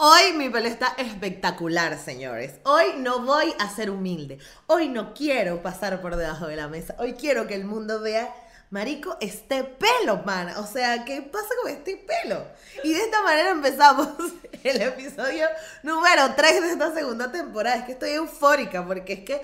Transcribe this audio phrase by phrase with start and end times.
[0.00, 2.54] Hoy mi pelo está espectacular, señores.
[2.62, 4.38] Hoy no voy a ser humilde.
[4.68, 6.94] Hoy no quiero pasar por debajo de la mesa.
[7.00, 8.32] Hoy quiero que el mundo vea,
[8.70, 10.50] marico, este pelo, man.
[10.58, 12.46] O sea, ¿qué pasa con este pelo?
[12.84, 14.06] Y de esta manera empezamos
[14.62, 15.48] el episodio
[15.82, 17.78] número 3 de esta segunda temporada.
[17.78, 19.42] Es que estoy eufórica porque es que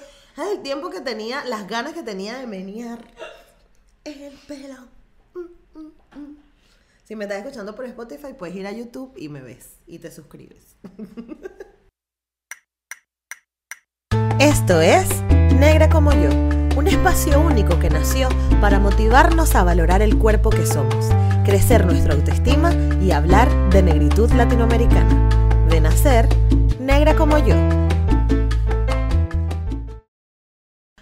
[0.53, 3.01] el tiempo que tenía, las ganas que tenía de menear
[4.05, 4.87] el pelo.
[5.35, 6.44] Mm, mm, mm.
[7.05, 10.11] Si me estás escuchando por Spotify, puedes ir a YouTube y me ves y te
[10.11, 10.79] suscribes.
[14.41, 15.23] Esto es
[15.53, 16.31] Negra como yo,
[16.79, 21.11] un espacio único que nació para motivarnos a valorar el cuerpo que somos,
[21.45, 22.73] crecer nuestra autoestima
[23.03, 25.67] y hablar de negritud latinoamericana.
[25.69, 26.27] De nacer,
[26.81, 27.55] negra como yo.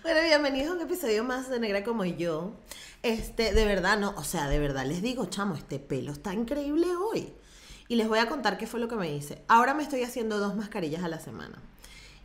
[0.03, 2.57] Bueno, bienvenidos a un episodio más de Negra como yo.
[3.03, 6.87] Este, de verdad, no, o sea, de verdad les digo, chamo, este pelo está increíble
[6.95, 7.33] hoy.
[7.89, 9.43] Y les voy a contar qué fue lo que me hice.
[9.49, 11.61] Ahora me estoy haciendo dos mascarillas a la semana.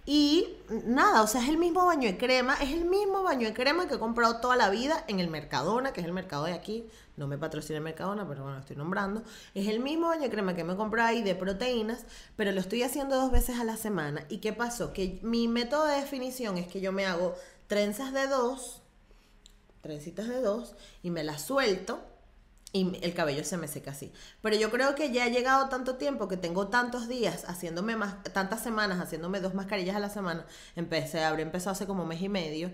[0.10, 0.48] Y
[0.86, 3.90] nada, o sea, es el mismo baño de crema, es el mismo baño de crema
[3.90, 6.88] que he comprado toda la vida en el Mercadona, que es el mercado de aquí.
[7.18, 9.24] No me patrocina Mercadona, pero bueno, estoy nombrando.
[9.54, 12.06] Es el mismo baño de crema que me compré ahí de proteínas,
[12.38, 14.24] pero lo estoy haciendo dos veces a la semana.
[14.30, 14.94] ¿Y qué pasó?
[14.94, 17.36] Que mi método de definición es que yo me hago
[17.68, 18.84] trenzas de dos,
[19.88, 22.02] trencitas de dos, y me las suelto
[22.74, 24.12] y el cabello se me seca así.
[24.42, 28.22] Pero yo creo que ya ha llegado tanto tiempo que tengo tantos días haciéndome más,
[28.34, 30.46] tantas semanas haciéndome dos mascarillas a la semana.
[30.76, 32.72] Empecé, habré empezado hace como mes y medio.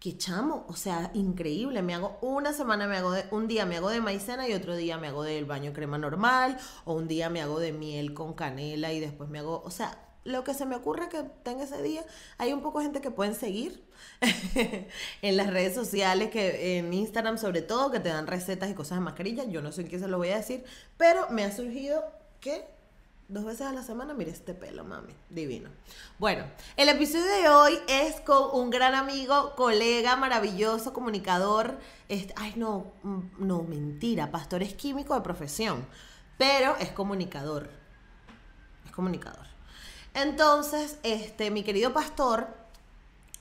[0.00, 1.82] Que chamo, o sea, increíble.
[1.82, 4.76] Me hago una semana, me hago de, un día me hago de maicena y otro
[4.76, 8.34] día me hago del baño crema normal, o un día me hago de miel con
[8.34, 11.82] canela y después me hago, o sea, lo que se me ocurre que tenga ese
[11.82, 12.04] día.
[12.38, 13.84] Hay un poco de gente que pueden seguir
[15.22, 18.98] en las redes sociales, que en Instagram sobre todo, que te dan recetas y cosas
[18.98, 19.44] de mascarilla.
[19.44, 20.64] Yo no sé en qué se lo voy a decir,
[20.96, 22.04] pero me ha surgido
[22.40, 22.64] que
[23.28, 25.70] dos veces a la semana, mire este pelo, mami, divino.
[26.18, 26.44] Bueno,
[26.76, 31.78] el episodio de hoy es con un gran amigo, colega, maravilloso, comunicador.
[32.08, 35.86] Este, ay, no, mm, no, mentira, pastor es químico de profesión,
[36.38, 37.70] pero es comunicador.
[38.84, 39.53] Es comunicador.
[40.14, 42.63] Entonces, este, mi querido pastor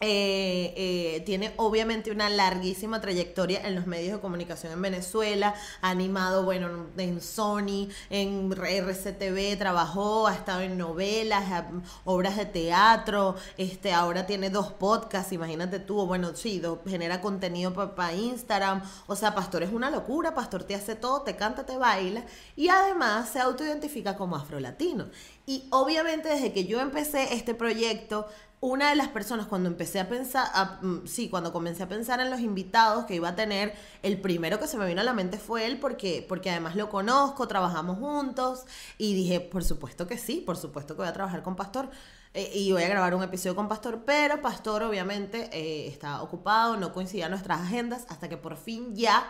[0.06, 5.90] eh, eh, tiene obviamente una larguísima trayectoria en los medios de comunicación en Venezuela, ha
[5.90, 11.64] animado, bueno, en Sony, en RCTV, trabajó, ha estado en novelas,
[12.04, 18.14] obras de teatro, este, ahora tiene dos podcasts, imagínate tú, bueno, sí, genera contenido para
[18.14, 22.26] Instagram, o sea, Pastor es una locura, Pastor te hace todo, te canta, te baila,
[22.58, 25.06] y además se autoidentifica como afrolatino.
[25.46, 28.28] Y obviamente desde que yo empecé este proyecto,
[28.64, 30.48] una de las personas cuando empecé a pensar,
[30.82, 34.58] mm, sí, cuando comencé a pensar en los invitados que iba a tener, el primero
[34.58, 37.98] que se me vino a la mente fue él porque, porque además lo conozco, trabajamos
[38.00, 38.64] juntos
[38.98, 41.90] y dije, por supuesto que sí, por supuesto que voy a trabajar con Pastor.
[42.34, 46.78] Eh, y voy a grabar un episodio con Pastor, pero Pastor obviamente eh, está ocupado,
[46.78, 49.30] no coincidían nuestras agendas hasta que por fin ya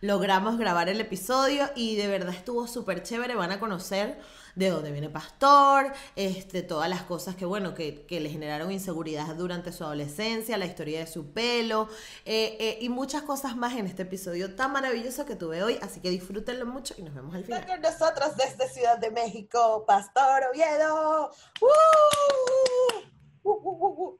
[0.00, 4.18] logramos grabar el episodio y de verdad estuvo súper chévere, van a conocer
[4.60, 9.72] de dónde viene Pastor, este, todas las cosas que, bueno, que, le generaron inseguridad durante
[9.72, 11.88] su adolescencia, la historia de su pelo
[12.26, 15.78] eh, eh, y muchas cosas más en este episodio tan maravilloso que tuve hoy.
[15.80, 17.66] Así que disfrútenlo mucho y nos vemos al final.
[17.66, 21.30] Con nosotros desde Ciudad de México, Pastor Oviedo.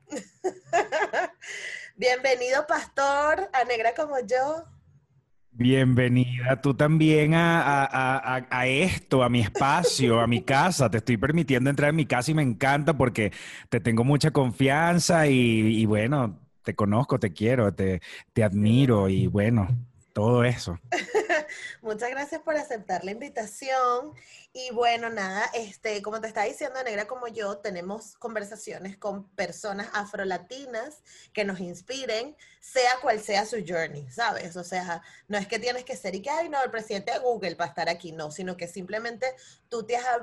[1.97, 4.65] Bienvenido, Pastor, a Negra como yo.
[5.53, 10.91] Bienvenida tú también a, esto, a mi espacio, a mi casa.
[10.91, 13.33] Te estoy permitiendo entrar en mi casa y me encanta porque
[13.69, 18.00] te tengo mucha confianza y, bueno, te conozco, te quiero, te,
[18.33, 19.69] te admiro y bueno,
[20.12, 20.78] todo eso.
[21.82, 24.12] Muchas gracias por aceptar la invitación.
[24.53, 29.88] Y bueno, nada, este, como te estaba diciendo, Negra como yo, tenemos conversaciones con personas
[29.93, 34.56] afrolatinas que nos inspiren, sea cual sea su journey, ¿sabes?
[34.56, 37.21] O sea, no es que tienes que ser y que, ay, no, el presidente de
[37.21, 39.27] Google para estar aquí, no, sino que simplemente
[39.69, 40.19] tú te has,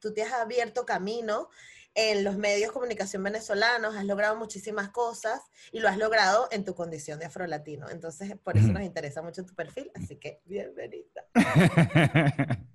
[0.00, 1.48] tú te has abierto camino
[1.94, 5.42] en los medios de comunicación venezolanos, has logrado muchísimas cosas
[5.72, 7.88] y lo has logrado en tu condición de afrolatino.
[7.90, 11.26] Entonces, por eso nos interesa mucho tu perfil, así que bienvenida.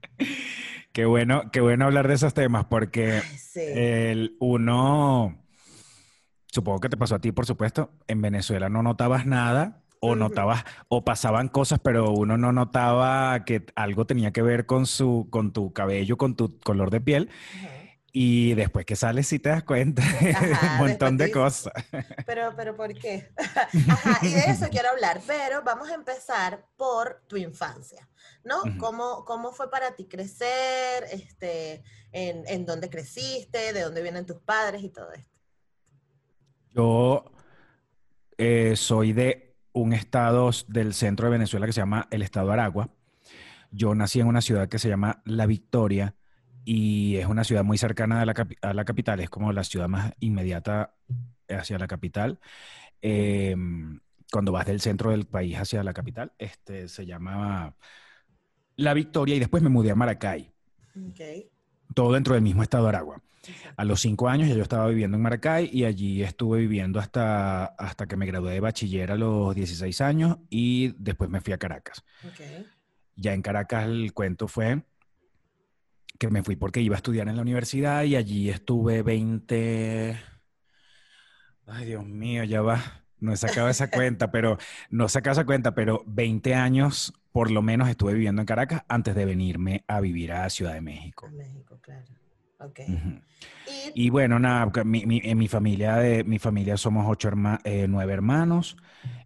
[0.92, 3.22] qué bueno, qué bueno hablar de esos temas porque
[3.56, 5.44] el uno,
[6.48, 10.64] supongo que te pasó a ti, por supuesto, en Venezuela no notabas nada o notabas
[10.90, 15.54] o pasaban cosas, pero uno no notaba que algo tenía que ver con su con
[15.54, 17.30] tu cabello, con tu color de piel.
[18.20, 20.02] Y después que sales sí te das cuenta
[20.36, 21.72] Ajá, un montón de cosas.
[22.26, 23.30] Pero, pero, ¿por qué?
[23.38, 28.10] Ajá, y de eso quiero hablar, pero vamos a empezar por tu infancia,
[28.44, 28.64] ¿no?
[28.80, 31.04] ¿Cómo, cómo fue para ti crecer?
[31.12, 33.72] Este, en, en dónde creciste?
[33.72, 35.38] ¿De dónde vienen tus padres y todo esto?
[36.72, 37.24] Yo
[38.40, 42.90] eh, soy de un estado del centro de Venezuela que se llama el estado Aragua.
[43.70, 46.16] Yo nací en una ciudad que se llama La Victoria
[46.70, 49.88] y es una ciudad muy cercana a la, a la capital, es como la ciudad
[49.88, 50.94] más inmediata
[51.48, 52.42] hacia la capital.
[53.02, 57.74] Em, cuando vas del centro del país hacia la capital, este, se llama
[58.76, 60.52] La Victoria y después me mudé a Maracay,
[61.94, 63.22] todo dentro del mismo estado Aragua.
[63.48, 63.74] exacto.
[63.78, 67.64] A los cinco años ya yo estaba viviendo en Maracay y allí estuve viviendo hasta,
[67.64, 71.58] hasta que me gradué de bachiller a los 16 años y después me fui a
[71.58, 72.04] Caracas.
[73.16, 74.84] Ya en Caracas el cuento fue
[76.18, 80.18] que me fui porque iba a estudiar en la universidad y allí estuve 20...
[81.66, 83.04] Ay, Dios mío, ya va.
[83.20, 84.58] No he sacado esa cuenta, pero
[84.90, 88.84] no he sacado esa cuenta, pero 20 años por lo menos estuve viviendo en Caracas
[88.88, 91.28] antes de venirme a vivir a Ciudad de México.
[91.28, 92.06] A México, claro.
[92.60, 92.80] Ok.
[92.88, 93.22] Ujú.
[93.96, 97.60] Y, Y bueno, nada, mi, mi- en mi familia, de, mi familia somos ocho herma-
[97.64, 98.78] eh, nueve hermanos.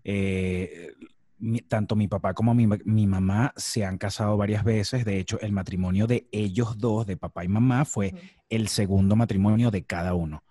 [0.04, 0.94] Eh,
[1.42, 5.04] mi- tanto mi papá como mi, mi mamá se han casado varias veces.
[5.04, 8.14] De hecho, el matrimonio de ellos dos, de papá y mamá, fue
[8.50, 10.44] el segundo matrimonio de cada uno.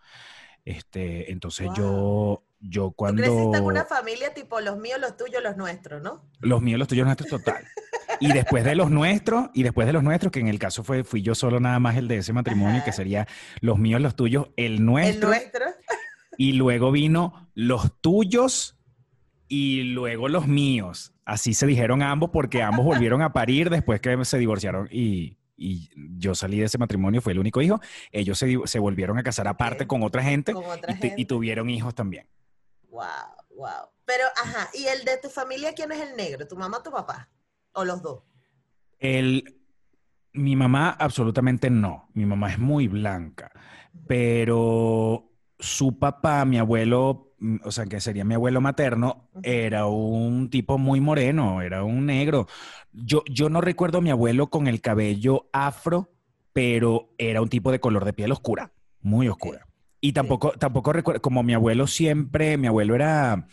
[0.65, 1.77] Este, entonces Wow.
[1.77, 3.23] yo, yo tú cuando...
[3.23, 6.29] creciste en una familia tipo los míos, los tuyos, los nuestros, ¿no?
[6.41, 7.65] Los míos, los tuyos, los nuestros, total.
[8.21, 11.05] Y después de los nuestros, y después de los nuestros, que en el caso fue,
[11.05, 12.85] fui yo solo nada más el de ese matrimonio, Ajá.
[12.85, 13.27] que sería
[13.63, 15.29] los míos, los tuyos, el El nuestro.
[15.31, 15.65] nuestro.
[16.37, 18.77] Y luego vino los tuyos
[19.51, 21.13] y luego los míos.
[21.25, 25.91] Así se dijeron ambos porque ambos volvieron a parir después que se divorciaron y, y
[26.19, 27.81] yo salí de ese matrimonio, fue el único hijo.
[28.13, 31.25] Ellos se, volvieron a casar aparte con otra gente, Con otra y, te- y gente.
[31.25, 32.29] tuvieron hijos también.
[32.91, 33.03] Wow,
[33.57, 33.89] wow.
[34.05, 36.47] Pero, ajá, ¿y el de tu familia quién es el negro?
[36.47, 37.29] ¿Tu mamá o tu papá?
[37.73, 38.23] ¿O los dos?
[39.01, 39.61] El,
[40.33, 42.09] mi mamá absolutamente no.
[42.15, 43.51] Mi mamá es muy blanca,
[44.07, 45.30] pero
[45.61, 50.79] su papá, mi abuelo, mm, o sea, que sería mi abuelo materno, era un tipo
[50.79, 52.47] muy moreno, era un negro.
[52.93, 56.11] Yo, yo no recuerdo a mi abuelo con el cabello afro,
[56.53, 59.67] pero era un tipo de color de piel oscura, muy oscura.
[60.01, 63.47] Y tampoco, tampoco recuerdo, como mi abuelo siempre, mi abuelo era,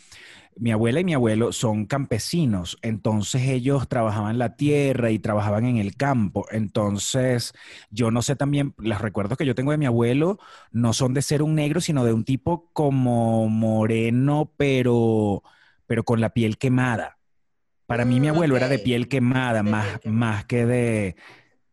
[0.60, 5.76] mi abuela y mi abuelo son campesinos, entonces ellos trabajaban la tierra y trabajaban en
[5.78, 6.46] el campo.
[6.50, 7.52] Entonces,
[7.90, 10.38] yo no sé también, los recuerdos que yo tengo de mi abuelo
[10.72, 15.42] no son de ser un negro, sino de un tipo como moreno, pero,
[15.86, 17.18] pero con la piel quemada.
[17.86, 20.34] Para mí, mi Mm, abuelo era de piel quemada, De más, piel quemada.
[20.34, 21.16] más que de,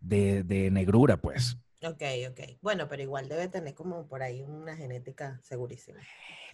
[0.02, 1.58] de, de negrura, pues.
[1.88, 2.02] Ok,
[2.32, 2.40] ok.
[2.62, 6.00] Bueno, pero igual debe tener como por ahí una genética segurísima.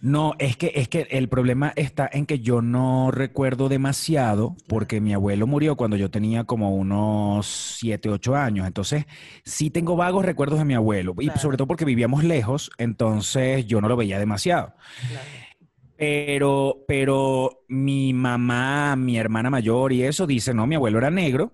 [0.01, 4.99] No, es que, es que el problema está en que yo no recuerdo demasiado porque
[4.99, 7.45] mi abuelo murió cuando yo tenía como unos
[7.79, 8.65] 7, 8 años.
[8.67, 9.05] Entonces,
[9.45, 11.13] sí tengo vagos recuerdos de mi abuelo.
[11.19, 11.39] Y Claro.
[11.39, 14.73] sobre todo porque vivíamos lejos, entonces yo no lo veía demasiado.
[15.07, 15.29] Claro.
[15.97, 21.51] Pero, pero mi mamá, mi hermana mayor y eso dice, no, mi abuelo era negro,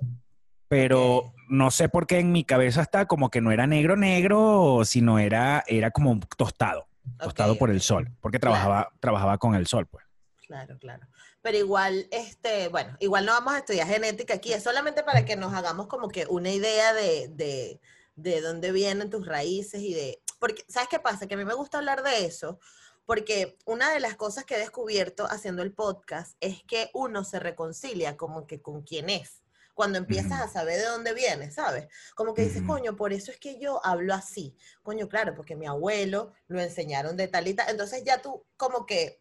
[0.67, 4.81] pero no sé por qué en mi cabeza está como que no era negro, negro,
[4.85, 6.87] sino era, era como tostado,
[7.19, 8.55] tostado por el sol, porque Claro.
[8.55, 10.05] trabajaba, trabajaba con el sol, pues.
[10.45, 11.05] Claro, claro.
[11.41, 15.35] Pero igual, este, bueno, igual no vamos a estudiar genética aquí, es solamente para que
[15.35, 17.79] nos hagamos como que una idea de, de,
[18.15, 21.27] de dónde vienen tus raíces y de, porque, ¿sabes qué pasa?
[21.27, 22.59] Que a mí me gusta hablar de eso,
[23.05, 27.39] porque una de las cosas que he descubierto haciendo el podcast es que uno se
[27.39, 29.41] reconcilia como que con quién es.
[29.77, 31.87] Cuando empiezas a saber de dónde vienes, ¿sabes?
[32.15, 34.57] Como que dices, coño, por eso es que yo hablo así.
[34.81, 37.69] Coño, claro, porque mi abuelo lo enseñaron de tal y tal.
[37.69, 39.19] Entonces ya tú como que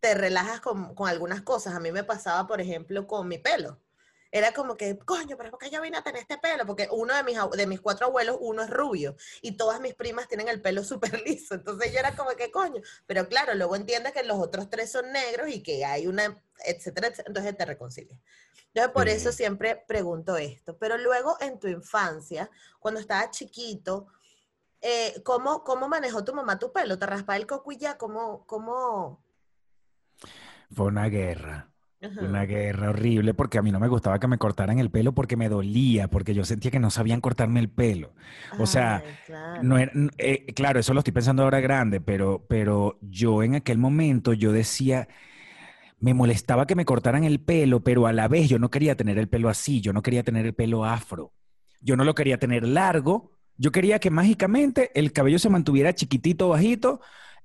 [0.00, 1.74] te relajas con, con algunas cosas.
[1.74, 3.78] A mí me pasaba, por ejemplo, con mi pelo.
[4.32, 6.64] Era como que, coño, pero ¿por qué yo vine a tener este pelo?
[6.64, 10.28] Porque uno de mis, de mis cuatro abuelos, uno es rubio y todas mis primas
[10.28, 11.56] tienen el pelo súper liso.
[11.56, 15.12] Entonces yo era como que, coño, pero claro, luego entiendes que los otros tres son
[15.12, 17.28] negros y que hay una, etcétera, etcétera.
[17.28, 18.18] Entonces te reconcilias.
[18.68, 20.76] Entonces por eso siempre pregunto esto.
[20.78, 24.06] Pero luego en tu infancia, cuando estabas chiquito,
[24.80, 26.98] eh, ¿cómo, ¿cómo manejó tu mamá tu pelo?
[26.98, 27.98] ¿Te raspaba el coco y ya?
[27.98, 29.22] ¿Cómo, cómo?
[30.72, 31.66] Fue una guerra.
[32.02, 32.22] Ajá.
[32.22, 35.36] Una guerra horrible porque a mí no me gustaba que me cortaran el pelo porque
[35.36, 38.14] me dolía, porque yo sentía que no sabían cortarme el pelo.
[38.58, 39.62] O sea, claro.
[39.62, 43.54] No era- n- eh, claro, eso lo estoy pensando ahora grande, pero, pero yo en
[43.56, 45.08] aquel momento yo decía,
[46.00, 49.18] me molestaba que me cortaran el pelo, pero a la vez yo no quería tener
[49.18, 51.32] el pelo así, yo no quería tener el pelo afro.
[51.80, 56.48] Yo no lo quería tener largo Yo quería que mágicamente el cabello se mantuviera chiquitito,
[56.48, 57.00] bajito,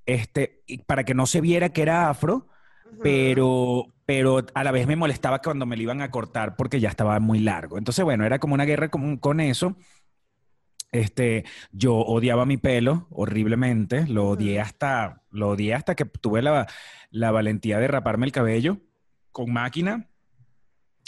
[0.05, 2.47] este, para que no se viera que era afro,
[2.85, 3.01] Ujú.
[3.01, 6.89] pero, pero a la vez me molestaba cuando me lo iban a cortar porque ya
[6.89, 7.77] estaba muy largo.
[7.77, 9.75] Entonces, bueno, era como una guerra con, con eso.
[10.95, 16.67] Este, yo odiaba mi pelo horriblemente, lo odié hasta, lo odié hasta que tuve la,
[17.11, 18.79] la valentía de raparme el cabello
[19.31, 20.09] con máquina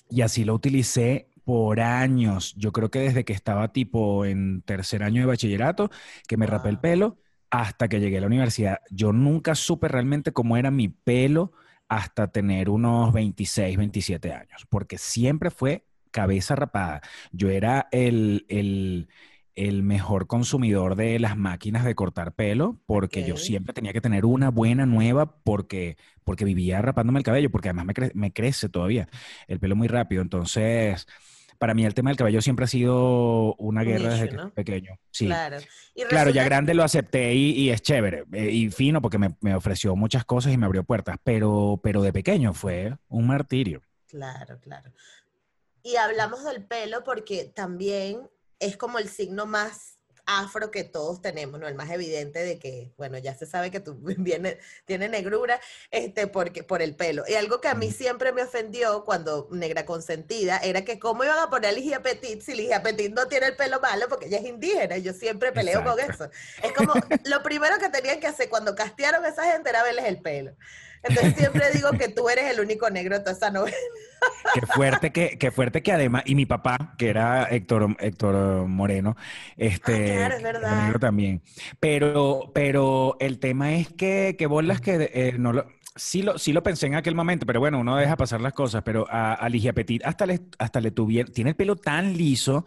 [0.10, 2.54] y así lo utilicé por años.
[2.58, 5.90] Yo creo que desde que estaba tipo en tercer año de bachillerato,
[6.28, 8.80] que me rapé el pelo, hasta que llegué a la universidad.
[8.92, 11.54] Yo nunca supe realmente cómo era mi pelo
[11.88, 17.02] hasta tener unos 26, 27 años, porque siempre fue cabeza rapada.
[17.32, 19.08] Yo era el, el,
[19.58, 24.24] el mejor consumidor de las máquinas de cortar pelo, porque yo siempre tenía que tener
[24.26, 28.70] una buena nueva, porque, porque vivía rapándome el cabello, porque además me, cre- me crece
[28.70, 29.10] todavía
[29.48, 30.22] el pelo muy rápido.
[30.22, 31.08] Entonces,
[31.58, 35.00] para mí el tema del cabello siempre ha sido una Un guerra desde que pequeño.
[35.12, 35.26] Sí.
[35.26, 35.58] Claro.
[35.96, 39.36] Y Claro, ya grande lo acepté y, y es chévere eh, y fino porque me,
[39.42, 43.82] me ofreció muchas cosas y me abrió puertas, pero, pero de pequeño fue un martirio.
[44.06, 44.92] Claro, claro.
[45.82, 48.20] Y hablamos del pelo porque también
[48.60, 49.98] es como el signo más
[50.28, 51.68] afro que todos tenemos, ¿no?
[51.68, 55.60] El más evidente de que, bueno, ya se sabe que tú vienes, tiene negrura,
[55.90, 57.24] este, porque, por el pelo.
[57.28, 61.40] Y algo que a mí siempre me ofendió cuando negra consentida era que cómo iban
[61.40, 64.38] a poner a Ligia Petit si Ligia Petit no tiene el pelo malo porque ella
[64.38, 64.98] es indígena.
[64.98, 66.30] y Yo siempre peleo con eso.
[66.62, 70.06] Es como, lo primero que tenían que hacer cuando castearon a esa gente era verles
[70.06, 70.56] el pelo.
[71.04, 73.76] Entonces siempre digo que tú eres el único negro de toda esa novela.
[74.54, 79.16] Qué fuerte que, qué fuerte que además, y mi papá, que era Héctor, Héctor Moreno,
[79.58, 80.84] este, Ah, claro, es era verdad.
[80.84, 81.42] negro también.
[81.80, 86.54] Pero, pero el tema es que, que bolas que eh, no lo, sí lo, sí
[86.54, 89.50] lo pensé en aquel momento, pero bueno, uno deja pasar las cosas, pero a, a
[89.50, 92.66] Ligia Petit hasta le, hasta le tuvieron, tiene el pelo tan liso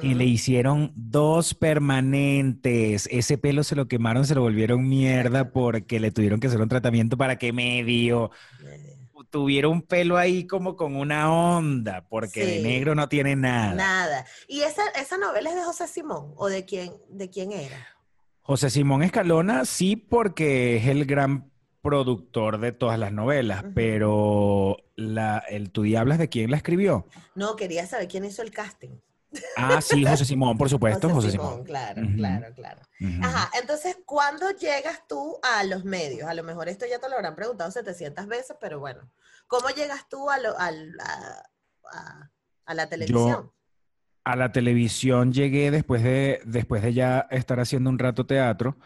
[0.00, 3.08] que le hicieron dos permanentes.
[3.10, 6.68] Ese pelo se lo quemaron, se lo volvieron mierda porque le tuvieron que hacer un
[6.68, 8.30] tratamiento para que medio
[9.32, 13.74] tuviera un pelo ahí como con una onda, porque de negro no tiene nada.
[13.74, 14.26] Nada.
[14.46, 16.34] ¿Y esa, esa novela es de José Simón?
[16.36, 17.76] ¿O de quién, de quién era?
[18.42, 21.51] José Simón Escalona sí porque es el gran
[21.82, 27.06] productor de todas las novelas, pero la, el ¿Tú Diablas de quién la escribió?
[27.34, 28.90] No, quería saber quién hizo el casting.
[29.56, 31.64] Ah, sí, José Simón, por supuesto, José, Simón.
[31.64, 32.80] claro, claro, claro.
[33.20, 36.28] Ajá, entonces, ¿cuándo llegas tú a los medios?
[36.28, 39.10] A lo mejor esto ya te lo habrán preguntado 700 veces, pero bueno,
[39.48, 40.70] ¿cómo llegas tú a, lo- a,
[41.92, 42.30] a-
[42.64, 43.50] a la televisión?
[44.24, 48.76] A la televisión llegué después de, después de ya estar haciendo un rato teatro.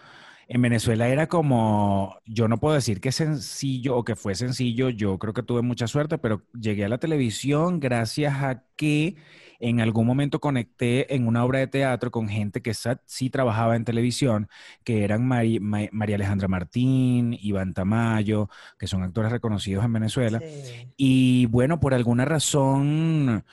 [0.49, 4.91] En Venezuela era como, yo no puedo decir que es sencillo o que fue sencillo,
[4.91, 9.17] yo creo que tuve mucha suerte, pero llegué a la televisión gracias a que
[9.59, 12.75] en algún momento conecté en una obra de teatro con gente que
[13.07, 14.49] sí trabajaba en televisión,
[14.85, 18.49] que eran Mari- Ma- María Alejandra Martín, Iván Tamayo,
[18.79, 20.39] que son actores reconocidos en Venezuela.
[20.41, 20.93] Sí.
[20.97, 23.45] Y bueno, por alguna razón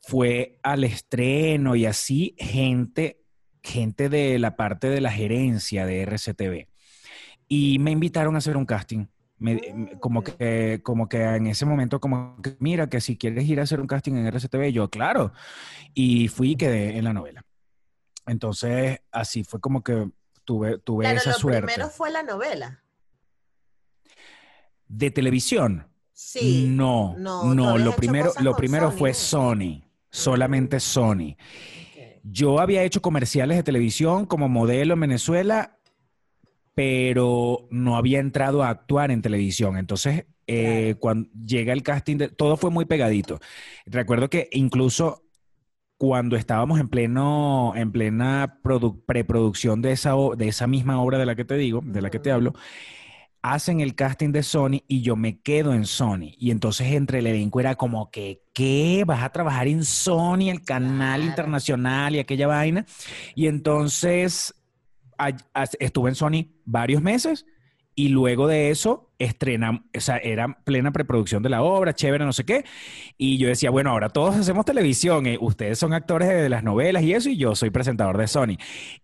[0.00, 3.22] fue al estreno y así gente,
[3.68, 6.68] gente de la parte de la gerencia de RCTV.
[7.48, 9.06] Y me invitaron a hacer un casting.
[9.38, 13.48] Me- Mm, como, que, como que en ese momento, como que, mira, que si quieres
[13.48, 15.32] ir a hacer un casting en RCTV, yo, claro.
[15.94, 17.44] Y fui y quedé en la novela.
[18.26, 20.10] Entonces, así fue como que
[20.44, 21.62] tuve, tuve Claro, esa lo suerte.
[21.62, 22.82] primero fue la novela.
[24.88, 25.86] De televisión.
[26.12, 26.66] Sí.
[26.68, 29.14] No, no, no, lo primero, lo primero Sony, fue.
[29.14, 31.36] Sony, solamente Sony.
[32.30, 35.78] Yo había hecho comerciales de televisión como modelo en Venezuela,
[36.74, 39.76] pero no había entrado a actuar en televisión.
[39.76, 43.40] Entonces, eh, cuando llega el casting, de- todo fue muy pegadito.
[43.86, 45.24] Recuerdo que incluso
[45.98, 51.26] cuando estábamos en pleno, en plena produ- preproducción de esa, de esa misma obra de
[51.26, 52.54] la que te digo, de la que te hablo,
[53.42, 56.34] hacen el casting de Sony y yo me quedo en Sony.
[56.38, 59.04] Y entonces entre el elenco era como que, ¿qué?
[59.06, 61.30] ¿Vas a trabajar en Sony, el canal Claro.
[61.30, 62.84] internacional y aquella vaina?
[63.34, 64.54] Y entonces
[65.18, 67.46] a- a- estuve en Sony varios meses
[67.94, 72.32] y luego de eso estrenamos, o sea, era plena preproducción de la obra, chévere, no
[72.32, 72.64] sé qué.
[73.16, 77.02] Y yo decía, bueno, ahora todos hacemos televisión, eh, ustedes son actores de las novelas
[77.02, 78.56] y eso, y yo soy presentador de Sony.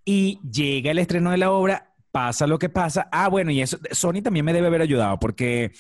[0.05, 3.09] Y llega el estreno de la obra, pasa lo que pasa.
[3.11, 5.73] Ah, bueno, y eso, Sony también me debe haber ayudado, porque,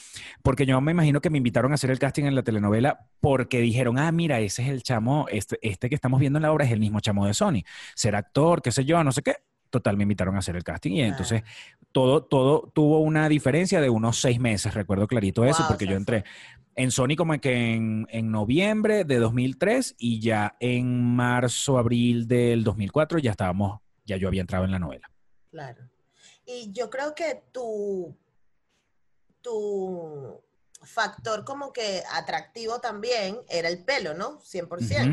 [0.42, 3.60] porque yo me imagino que me invitaron a hacer el casting en la telenovela porque
[3.60, 6.64] dijeron, ah, mira, ese es el chamo, este, este que estamos viendo en la obra
[6.64, 7.62] es el mismo chamo de Sony.
[7.94, 9.36] Ser actor, qué sé yo, no sé qué.
[9.70, 11.44] total, me invitaron a hacer el casting y entonces
[11.92, 15.86] todo, todo tuvo una diferencia de unos seis meses, recuerdo clarito eso, Wow, porque o
[15.86, 16.24] sea, yo entré
[16.74, 22.64] en Sony como que en, en noviembre de 2003 y ya en marzo, abril del
[22.64, 25.08] 2004 ya estábamos, ya yo había entrado en la novela.
[25.52, 25.93] Claro.
[26.46, 28.16] Y yo creo que tu,
[29.40, 30.40] tu
[30.82, 34.40] factor como que atractivo también era el pelo, ¿no?
[34.40, 34.68] 100%.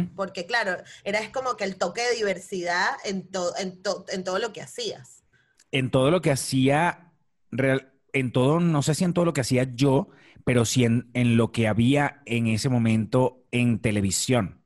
[0.08, 0.16] Ujú.
[0.16, 4.40] Porque claro, era como que el toque de diversidad en, to- en, to- en todo
[4.40, 5.24] lo que hacías.
[5.72, 7.14] En todo lo que hacía,
[7.52, 10.10] real- en todo, no sé si en todo lo que hacía yo,
[10.44, 14.62] pero sí en, en lo que había en ese momento en televisión.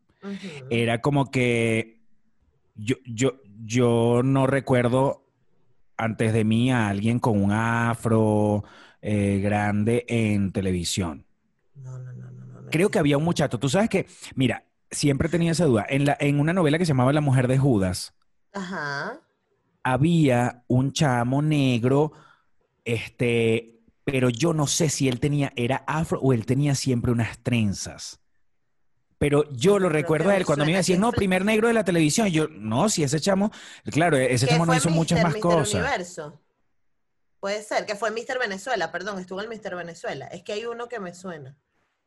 [0.72, 2.02] Era como que
[2.74, 5.25] yo, yo, yo no recuerdo
[5.98, 8.64] antes de mí a alguien con un afro
[9.02, 11.26] eh, grande en televisión.
[11.76, 15.30] No, no, no, no, no, Creo que había un muchacho, tú sabes que, mira, siempre
[15.30, 15.86] tenía esa duda.
[15.90, 18.14] En, la, en una novela que se llamaba La mujer de Judas,
[18.54, 19.22] Ajá.
[19.84, 22.14] había un chamo negro,
[22.86, 27.40] este, pero yo no sé si él tenía, era afro o él tenía siempre unas
[27.40, 28.22] trenzas.
[29.18, 31.68] Pero yo lo Creo recuerdo a él cuando me suena decían, que no, primer negro
[31.68, 32.28] de la televisión.
[32.28, 33.52] Y yo, no, si ese chamo,
[33.86, 35.40] claro, ese Que chamo no hizo muchas más Mr.
[35.40, 35.82] cosas.
[35.82, 36.42] Universo.
[37.40, 38.40] Puede ser, que fue Mr.
[38.40, 39.76] Venezuela, perdón, estuvo en Mr.
[39.76, 40.26] Venezuela.
[40.28, 41.58] Es que hay uno que me suena.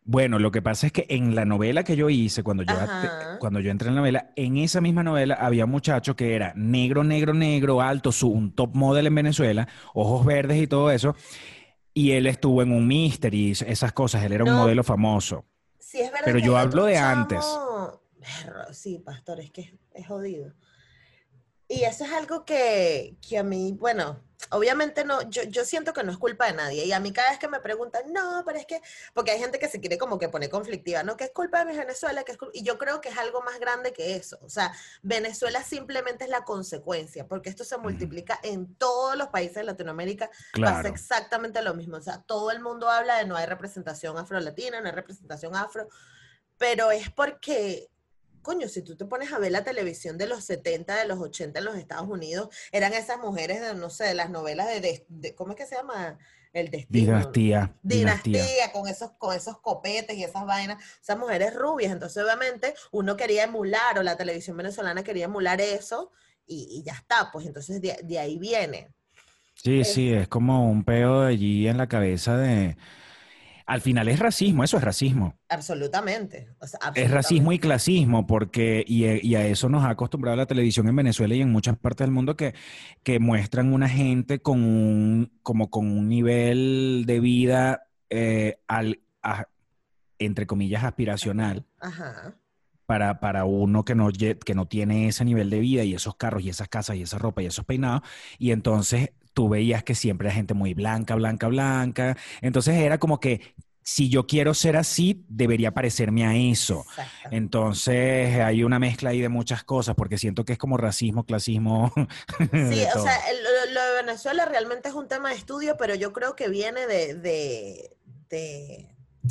[0.05, 2.75] Bueno, lo que pasa es que en la novela que yo hice, cuando yo,
[3.41, 6.55] cuando yo entré en la novela, en esa misma novela había un muchacho que era
[6.57, 11.15] negro, negro, negro, alto, su, un top model en Venezuela, ojos verdes y todo eso.
[11.93, 14.25] Y él estuvo en un Mystery, esas cosas.
[14.25, 15.45] Él era un modelo famoso.
[15.89, 17.45] Sí, es verdad Pero yo hablo de antes.
[18.73, 20.53] Sí, pastor, es que es, es jodido.
[21.71, 26.03] Y eso es algo que, que a mí, bueno, obviamente no, yo, yo siento que
[26.03, 26.87] no es culpa de nadie.
[26.87, 28.81] Y a mí cada vez que me preguntan, no, pero es que,
[29.13, 31.71] porque hay gente que se quiere como que poner conflictiva, no, que es culpa de
[31.71, 32.51] mi Venezuela, que es cul-".
[32.55, 34.39] Y yo creo que es algo más grande que eso.
[34.43, 34.73] O sea,
[35.03, 40.31] Venezuela simplemente es la consecuencia, porque esto se multiplica en todos los países de Latinoamérica
[40.31, 40.89] pasa Claro.
[40.89, 41.99] exactamente lo mismo.
[41.99, 45.87] O sea, todo el mundo habla de no hay representación afro-latina, no hay representación afro,
[46.57, 47.91] pero es porque,
[48.49, 51.59] coño, si tú te pones a ver la televisión de los 70, de los 80
[51.59, 55.05] en los Estados Unidos, eran esas mujeres de, no sé, de las novelas de, de-
[55.09, 56.19] de- ¿cómo es que se llama?
[56.55, 57.13] El destino.
[57.19, 57.75] Dinastía.
[57.83, 58.73] Dinastía, Dinastía.
[58.73, 61.93] con esos, con esos copetes y esas vainas, esas mujeres rubias.
[61.93, 66.11] Entonces, obviamente, uno quería emular, o la televisión venezolana quería emular eso,
[66.47, 68.89] y, y ya está, pues entonces de, de ahí viene.
[69.63, 72.79] Sí, sí, es como un peo allí en la cabeza de...
[73.69, 75.37] Al final es racismo, eso es racismo.
[75.51, 76.49] Absolutamente.
[76.59, 80.47] o sea, Es racismo y clasismo, porque, y, y a eso nos ha acostumbrado la
[80.47, 82.55] televisión en Venezuela y en muchas partes del mundo que,
[83.03, 89.47] que muestran una gente con un, como con un nivel de vida, eh, al, a-
[90.19, 92.35] entre comillas, aspiracional, Ajá.
[92.87, 96.43] para, para uno que no, que no tiene ese nivel de vida y esos carros
[96.43, 98.01] y esas casas y esa ropa y esos peinados.
[98.39, 102.17] Y entonces tú veías que siempre era gente muy blanca, blanca, blanca.
[102.41, 106.85] Entonces era como que si yo quiero ser así, debería parecerme a eso.
[107.31, 111.93] Entonces hay una mezcla ahí de muchas cosas, porque siento que es como racismo, clasismo.
[112.51, 113.05] Sí, o todo.
[113.05, 116.49] sea, lo, lo de Venezuela realmente es un tema de estudio, pero yo creo que
[116.49, 117.97] viene de, de,
[118.29, 118.89] de-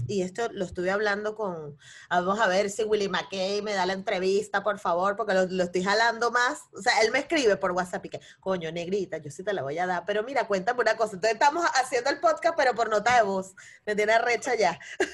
[0.08, 1.78] y esto lo estuve hablando con,
[2.10, 5.63] vamos a ver si Willy McKay me da la entrevista, por favor, porque lo, lo
[5.63, 6.60] estoy jalando más.
[6.73, 9.63] O sea, él me escribe por WhatsApp y que, coño, negrita, yo sí te la
[9.63, 11.15] voy a dar, pero mira, cuéntame una cosa.
[11.15, 13.54] Entonces estamos haciendo el podcast, pero por nota de voz.
[13.86, 14.80] Me tiene recha ya.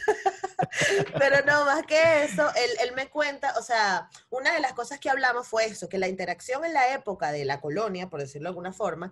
[1.20, 5.00] Pero no, más que eso, él, él me cuenta, o sea, una de las cosas
[5.00, 8.48] que hablamos fue eso, que la interacción en la época de la colonia, por decirlo
[8.48, 9.12] de alguna forma,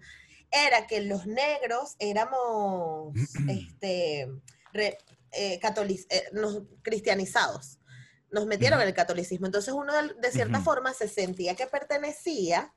[0.51, 3.13] era que los negros éramos
[3.49, 4.29] este,
[4.73, 4.97] re-
[5.33, 7.79] eh, catolic- eh, nos- cristianizados.
[8.31, 9.45] Nos metieron en el catolicismo.
[9.45, 10.65] Entonces uno de, de cierta Ujú.
[10.65, 12.73] forma se sentía que pertenecía,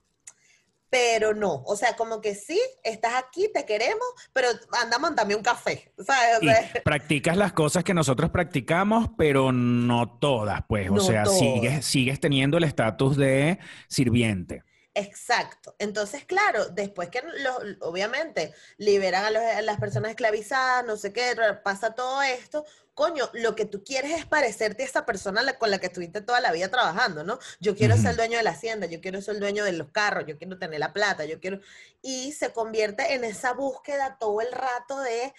[0.91, 1.63] pero no.
[1.67, 4.49] O sea, como que sí, estás aquí, te queremos, pero
[4.83, 5.93] andamos también un café.
[6.05, 6.39] ¿sabes?
[6.41, 10.89] O Y sea, practicas las cosas que nosotros practicamos, pero no todas, pues.
[10.91, 11.39] O No sea, todas.
[11.39, 14.63] sigues, sigues teniendo el estatus de sirviente.
[14.97, 15.75] Exacto.
[15.81, 21.13] Entonces, claro, después que los, obviamente liberan a, los- a las personas esclavizadas, no sé
[21.13, 25.59] qué, pasa todo esto, coño, lo que tú quieres es parecerte a esa persona la-
[25.59, 27.41] con la que estuviste toda la vida trabajando, ¿no?
[27.59, 29.91] Yo quiero ser el dueño de la hacienda, yo quiero ser el dueño de los
[29.91, 31.59] carros, yo quiero tener la plata, yo quiero...
[32.01, 35.35] Y se convierte en esa búsqueda todo el rato de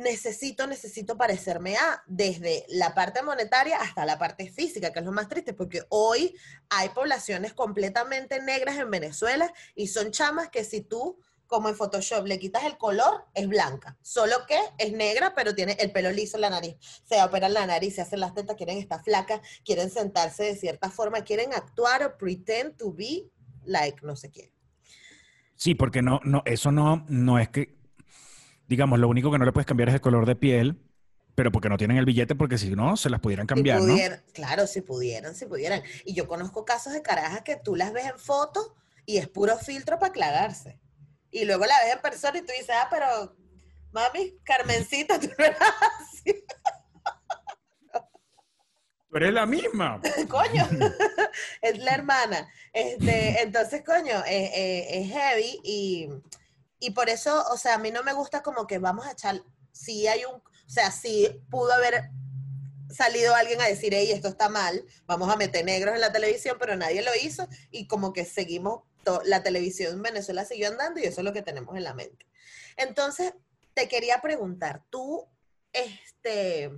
[0.00, 5.12] necesito, necesito parecerme a, desde la parte monetaria hasta la parte física, que es lo
[5.12, 6.34] más triste, porque hoy
[6.68, 12.26] hay poblaciones completamente negras en Venezuela y son chamas que si tú, como en Photoshop,
[12.26, 13.98] le quitas el color, es blanca.
[14.02, 16.76] Solo que es negra, pero tiene el pelo liso en la nariz.
[17.04, 20.90] Se operan la nariz, se hacen las tetas, quieren estar flacas, quieren sentarse de cierta
[20.90, 23.30] forma, quieren actuar o pretend to be
[23.64, 24.50] like no sé quién.
[25.56, 27.79] Sí, porque no, no, eso no, no es que,
[28.70, 30.80] digamos, lo único que no le puedes cambiar es el color de piel,
[31.34, 33.92] pero porque no tienen el billete, porque si no, se las pudieran cambiar, Si ¿no?
[33.94, 35.82] pudieran- Claro, si pudieran, si pudieran.
[36.04, 38.70] Y yo conozco casos de carajas que tú las ves en fotos
[39.06, 40.78] y es puro filtro para aclararse.
[41.32, 43.34] Y luego la ves en persona y tú dices, ah, pero
[43.90, 45.58] mami, Carmencita, tú no eras
[45.98, 46.44] así.
[49.10, 50.00] Tú eres la misma.
[50.28, 50.68] coño,
[51.62, 52.48] es la hermana.
[52.72, 56.08] Este, entonces, coño, eh, eh, es heavy y,
[56.80, 59.42] y por eso, o sea, a mí no me gusta como que vamos a echar,
[59.70, 62.10] si hay un, o sea, si pudo haber
[62.90, 66.56] salido alguien a decir, hey, esto está mal, vamos a meter negros en la televisión,
[66.58, 68.82] pero nadie lo hizo y como que seguimos,
[69.24, 72.26] la televisión en Venezuela siguió andando y eso es lo que tenemos en la mente.
[72.76, 73.34] Entonces,
[73.74, 75.26] te quería preguntar, tú,
[75.72, 76.70] este,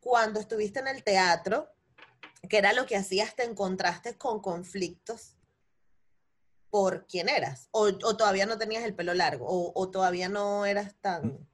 [0.00, 1.68] cuando estuviste en el teatro,
[2.48, 3.34] ¿qué era lo que hacías?
[3.34, 5.36] ¿Te encontraste con conflictos
[6.70, 7.68] por quién eras?
[7.72, 9.46] ¿O, o todavía no tenías el pelo largo?
[9.48, 11.48] ¿O, o todavía no eras tan...?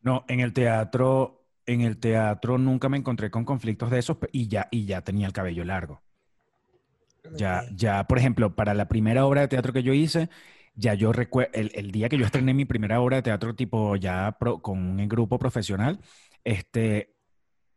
[0.00, 4.48] No, en el teatro, en el teatro nunca me encontré con conflictos de esos y
[4.48, 6.02] ya, y ya tenía el cabello largo.
[7.30, 7.72] Ya, Ok.
[7.76, 10.28] ya, por ejemplo, para la primera obra de teatro que yo hice,
[10.74, 13.96] ya yo recuerdo, el, el día que yo estrené mi primera obra de teatro, tipo
[13.96, 16.00] ya pro- con un grupo profesional,
[16.44, 17.14] este,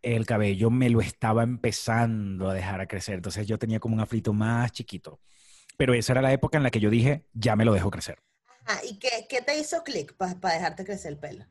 [0.01, 3.15] el cabello me lo estaba empezando a dejar a crecer.
[3.15, 5.21] Entonces yo tenía como un afrito más chiquito.
[5.77, 8.19] Pero esa era la época en la que yo dije, ya me lo dejo crecer.
[8.65, 11.45] Ah, ¿y qué, qué te hizo clic para dejarte crecer el pelo?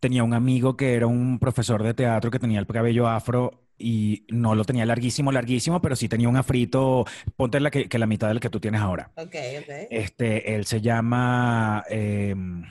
[0.00, 4.26] Tenía un amigo que era un profesor de teatro que tenía el cabello afro y
[4.30, 7.04] no lo tenía larguísimo, larguísimo, pero sí tenía un afrito,
[7.36, 9.10] ponte la que, que la mitad del que tú tienes ahora.
[9.16, 9.70] Ok, ok.
[9.90, 12.64] Este, él se llama, em,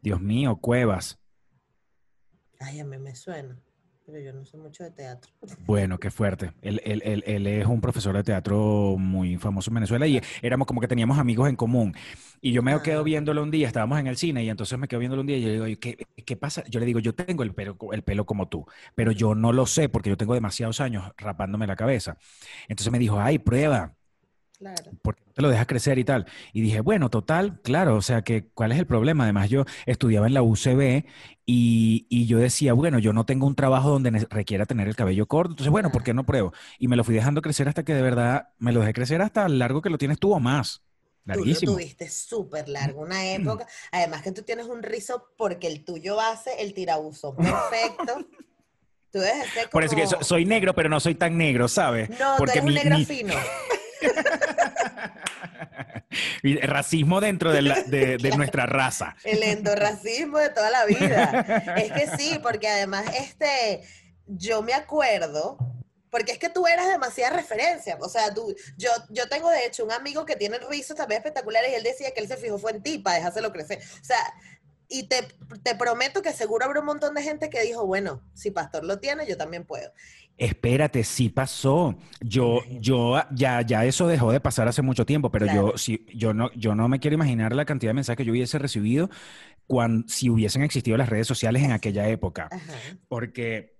[0.00, 1.18] Dios mío, Cuevas.
[2.58, 3.60] Ay, a mí me suena,
[4.06, 5.30] pero yo no sé mucho de teatro.
[5.66, 6.52] Bueno, qué fuerte.
[6.62, 10.66] Él, él- él- él es un profesor de teatro muy famoso en Venezuela y éramos
[10.66, 11.94] como que teníamos amigos en común.
[12.40, 12.82] Y yo me Ah.
[12.82, 15.36] quedo viéndolo un día, estábamos en el cine y entonces me quedo viéndolo un día
[15.38, 16.62] y yo le digo, "Oye, ¿qué, qué pasa?
[16.68, 18.64] Yo le digo, yo tengo el pelo, el pelo como tú,
[18.94, 22.16] pero yo no lo sé porque yo tengo demasiados años rapándome la cabeza.
[22.68, 23.94] Entonces me dijo, ay, prueba.
[24.58, 24.90] Claro.
[25.02, 26.26] ¿por qué no te lo dejas crecer y tal?
[26.52, 29.24] Y dije, bueno, total, claro, o sea, que ¿cuál es el problema?
[29.24, 31.04] Además, yo estudiaba en la UCB
[31.44, 35.26] y, y yo decía, bueno, yo no tengo un trabajo donde requiera tener el cabello
[35.26, 36.52] corto, entonces, bueno, ¿por qué no pruebo?
[36.78, 39.44] Y me lo fui dejando crecer hasta que de verdad me lo dejé crecer hasta
[39.46, 40.80] el largo que lo tienes tú o más.
[41.24, 41.72] Tú lo Larguísimo.
[41.72, 43.66] tuviste súper largo, una época.
[43.90, 48.26] Además que tú tienes un rizo porque el tuyo hace el tirabuzón perfecto.
[49.12, 52.10] Tú debes ser Por eso que soy negro, pero no soy tan negro, ¿sabes?
[52.10, 53.34] No, Porque tú eres un mi- negro mi- fino.
[56.62, 59.16] racismo dentro de, la- de- nuestra raza.
[59.24, 61.74] El endorracismo de toda la vida.
[61.76, 63.82] Es que sí, porque además, este,
[64.26, 65.58] yo me acuerdo,
[66.10, 67.98] porque es que tú eras demasiada referencia.
[68.00, 71.70] O sea, tú, yo, yo tengo de hecho un amigo que tiene rizos también espectaculares
[71.70, 73.78] y él decía que él se fijó fue en ti para dejárselo crecer.
[74.00, 74.18] O sea,
[74.88, 75.16] y te,
[75.62, 78.98] te prometo que seguro habrá un montón de gente que dijo, bueno, si Pastor lo
[78.98, 79.90] tiene, yo también puedo.
[80.38, 81.96] Espérate, sí pasó.
[82.20, 85.72] Yo, yo, ya, ya eso dejó de pasar hace mucho tiempo, pero Claro.
[85.72, 88.32] yo, sí, yo no, yo no me quiero imaginar la cantidad de mensajes que yo
[88.32, 89.08] hubiese recibido
[89.66, 92.48] cuando, si hubiesen existido las redes sociales en aquella época.
[92.50, 92.72] Ajá.
[93.08, 93.76] Porque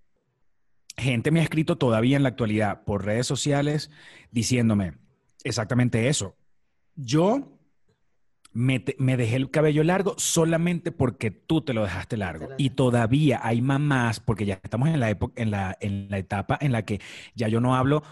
[0.97, 3.91] gente me ha escrito todavía en la actualidad por redes sociales
[4.31, 4.95] diciéndome
[5.45, 6.37] exactamente eso.
[6.95, 7.56] Yo
[8.57, 12.49] me, te- me dejé el cabello largo solamente porque tú te lo dejaste largo.
[12.57, 16.57] Y todavía hay mamás, porque ya estamos en la época, en la, en la etapa
[16.61, 17.01] en la que
[17.35, 18.03] ya yo no hablo,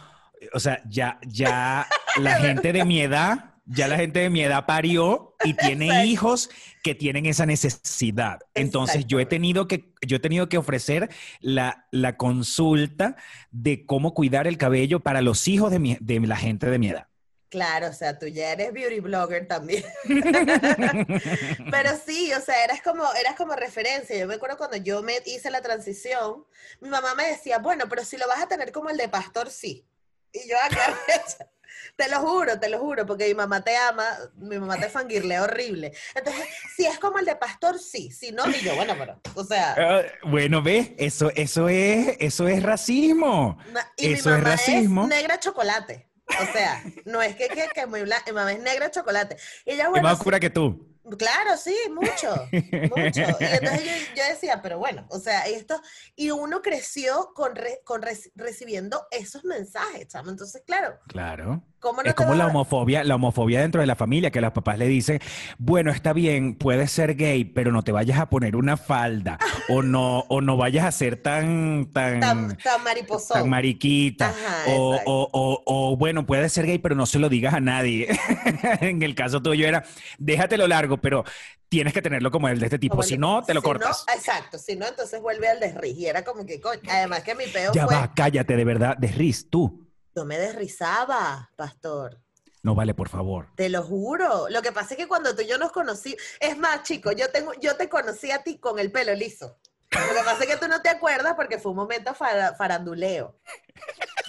[0.53, 1.87] o sea, ya, ya
[2.21, 6.07] la gente de mi edad, ya la gente de mi edad parió y tiene Exacto.
[6.09, 6.51] hijos
[6.83, 8.41] que tienen esa necesidad.
[8.55, 11.09] Entonces yo he tenido que, yo he tenido que ofrecer
[11.41, 13.17] la, la consulta
[13.51, 16.89] de cómo cuidar el cabello para los hijos de, mi- de la gente de mi
[16.89, 17.07] edad.
[17.55, 19.85] Claro, o sea, tú ya eres beauty blogger también.
[21.71, 24.17] Pero sí, o sea, eras como, eras como referencia.
[24.19, 26.45] Yo me acuerdo cuando yo me hice la transición,
[26.81, 29.51] mi mamá me decía, bueno, pero si lo vas a tener como el de pastor,
[29.51, 29.87] sí.
[30.33, 30.99] Y yo acá,
[31.97, 35.45] te lo juro, te lo juro, porque mi mamá te ama, mi mamá te fangirlea
[35.45, 35.93] horrible.
[36.17, 36.45] Entonces,
[36.77, 38.11] si es como el de pastor, sí.
[38.11, 40.91] Si no, y yo, bueno, pero, o sea, Ah, bueno, ¿ves?
[40.99, 43.59] Eso, eso, es, eso es racismo.
[43.97, 45.03] y eso mi es racismo.
[45.05, 46.09] es negra chocolate.
[46.27, 49.37] O sea, no es que, que, que muy blanca, mi mamá es negra chocolate.
[49.65, 50.94] Y ella, bueno, más sí, oscura que tú.
[51.19, 53.21] Claro, sí, mucho, mucho.
[53.41, 55.81] Y entonces yo, yo decía, pero bueno, o sea, esto,
[56.17, 60.31] y uno creció con, re- con reci- recibiendo esos mensajes, chamo.
[60.31, 61.63] Entonces, claro, Claro.
[61.79, 64.79] ¿cómo no Es como la homofobia, la homofobia dentro de la familia, que los papás
[64.79, 65.21] le dicen,
[65.59, 69.39] bueno, está bien, puedes ser gay, pero no te vayas a poner una falda,
[69.69, 73.41] o no, o no vayas a ser tan, tan, tan, tan mariposón?
[73.43, 77.29] tan mariquita, Ajá, o, o, o, o, bueno, puedes ser gay, pero no se lo
[77.29, 78.09] digas a nadie.
[78.81, 79.85] en el caso tuyo era,
[80.19, 81.25] déjatelo largo, pero
[81.69, 84.05] tienes que tenerlo como el de este tipo, si no, te lo si no, cortas.
[84.15, 85.97] exacto, si no, entonces vuelve al desriz.
[85.97, 88.97] Y era como que, coño, además que mi peo ya fue, va, cállate, de verdad,
[88.99, 89.87] desriz, tú.
[90.15, 92.21] yo me desrizaba, pastor.
[92.63, 93.49] No vale, por favor.
[93.57, 94.49] Te lo juro.
[94.49, 97.31] Lo que pasa es que cuando tú y yo nos conocí, es más, chico, yo
[97.31, 99.59] tengo, yo te conocí a ti con el pelo liso.
[99.91, 103.39] Lo que pasa es que tú no te acuerdas porque fue un momento fara- faranduleo.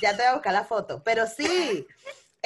[0.02, 1.02] Ya te voy a buscar la foto.
[1.04, 1.88] Pero sí,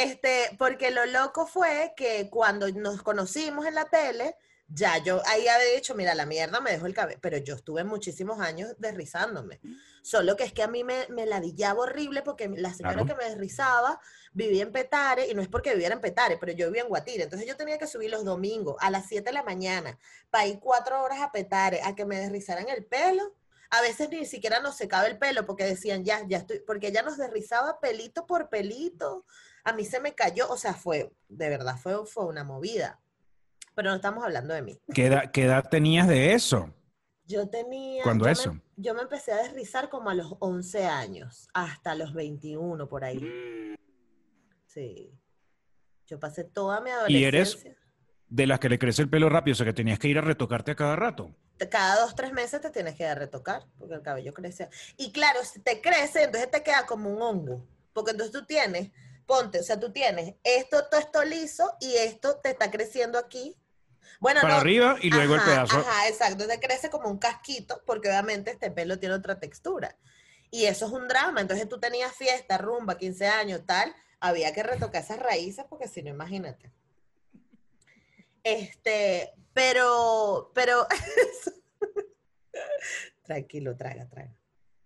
[0.04, 4.36] este, porque lo loco fue que cuando nos conocimos en la tele,
[4.72, 7.84] ya yo ahí había dicho, mira, la mierda me dejó el cabello, pero yo estuve
[7.84, 9.60] muchísimos años desrizándome.
[10.04, 13.08] Solo que es que a mí me, me ladillaba horrible porque la señora Claro.
[13.08, 14.00] que me desrizaba
[14.32, 17.24] vivía en Petare, y no es porque viviera en Petare, pero yo vivía en Guatire.
[17.24, 19.98] Entonces yo tenía que subir los domingos a las 7 de la mañana
[20.30, 23.34] para ir cuatro horas a Petare a que me desrizaran el pelo.
[23.72, 27.02] A veces ni siquiera nos secaba el pelo porque decían, ya, ya estoy, porque ella
[27.02, 29.26] nos desrizaba pelito por pelito.
[29.64, 33.00] A mí se me cayó, o sea, fue, de verdad, fue, fue una movida.
[33.76, 34.80] Pero no estamos hablando de mí.
[34.94, 36.74] ¿Qué edad, qué edad tenías de eso?
[37.26, 38.04] Yo tenía.
[38.04, 38.54] ¿Cuándo yo eso?
[38.54, 43.04] Me, yo me empecé a desrizar como a los 11 años, hasta los 21 por
[43.06, 43.76] ahí.
[44.66, 45.12] Sí.
[46.08, 47.76] Yo pasé toda mi ¿Y eres- adolescencia.
[48.28, 50.22] De las que le crece el pelo rápido, o sea que tenías que ir a
[50.22, 51.36] retocarte a cada rato.
[51.72, 54.70] Cada dos, tres meses te tienes que dar a retocar, porque el cabello crece.
[54.98, 57.66] Y claro, si te crece, entonces te queda como un hongo.
[57.92, 58.92] Porque entonces tú tienes,
[59.30, 63.56] ponte, o sea, tú tienes esto, todo esto liso y esto te está creciendo aquí.
[64.20, 65.78] Bueno, Para no, arriba y luego el pedazo.
[65.78, 66.48] Ajá, exacto.
[66.48, 69.96] Te crece como un casquito, porque obviamente este pelo tiene otra textura.
[70.50, 71.42] Y eso es un drama.
[71.42, 73.96] Entonces tú tenías fiesta, rumba, 15 años, tal.
[74.20, 76.72] Había que retocar esas raíces, porque si no, imagínate.
[78.44, 80.88] Este, pero, pero.
[83.24, 84.39] Tranquilo, traga, traga.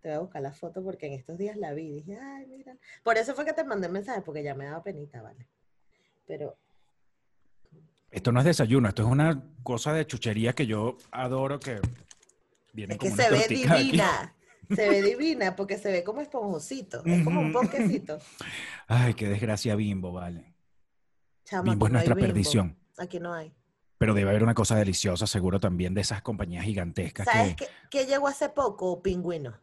[0.03, 1.89] Te voy a buscar la foto porque en estos días la vi.
[1.93, 2.75] Dije, ay, mira.
[3.03, 5.47] Por eso fue que te mandé mensaje, porque ya me daba penita, ¿vale?
[6.27, 6.57] Pero
[8.11, 11.79] Esto no es desayuno, esto es una cosa de chuchería que yo adoro que
[12.73, 13.83] viene Es que como se una ve tortica aquí.
[13.85, 14.35] divina.
[14.75, 17.01] Se ve divina porque se ve como esponjosito.
[17.05, 18.19] Es como un ponquecito.
[18.87, 20.53] Ay, qué desgracia bimbo, vale.
[21.45, 22.27] Chamo, Bimbo es no nuestra Bimbo.
[22.27, 22.77] perdición.
[22.97, 23.53] Aquí no hay.
[23.97, 27.67] Pero debe haber una cosa deliciosa, seguro también, de esas compañías gigantescas ¿Sabes que...
[27.89, 29.01] qué llegó hace poco?
[29.01, 29.57] Pingüino.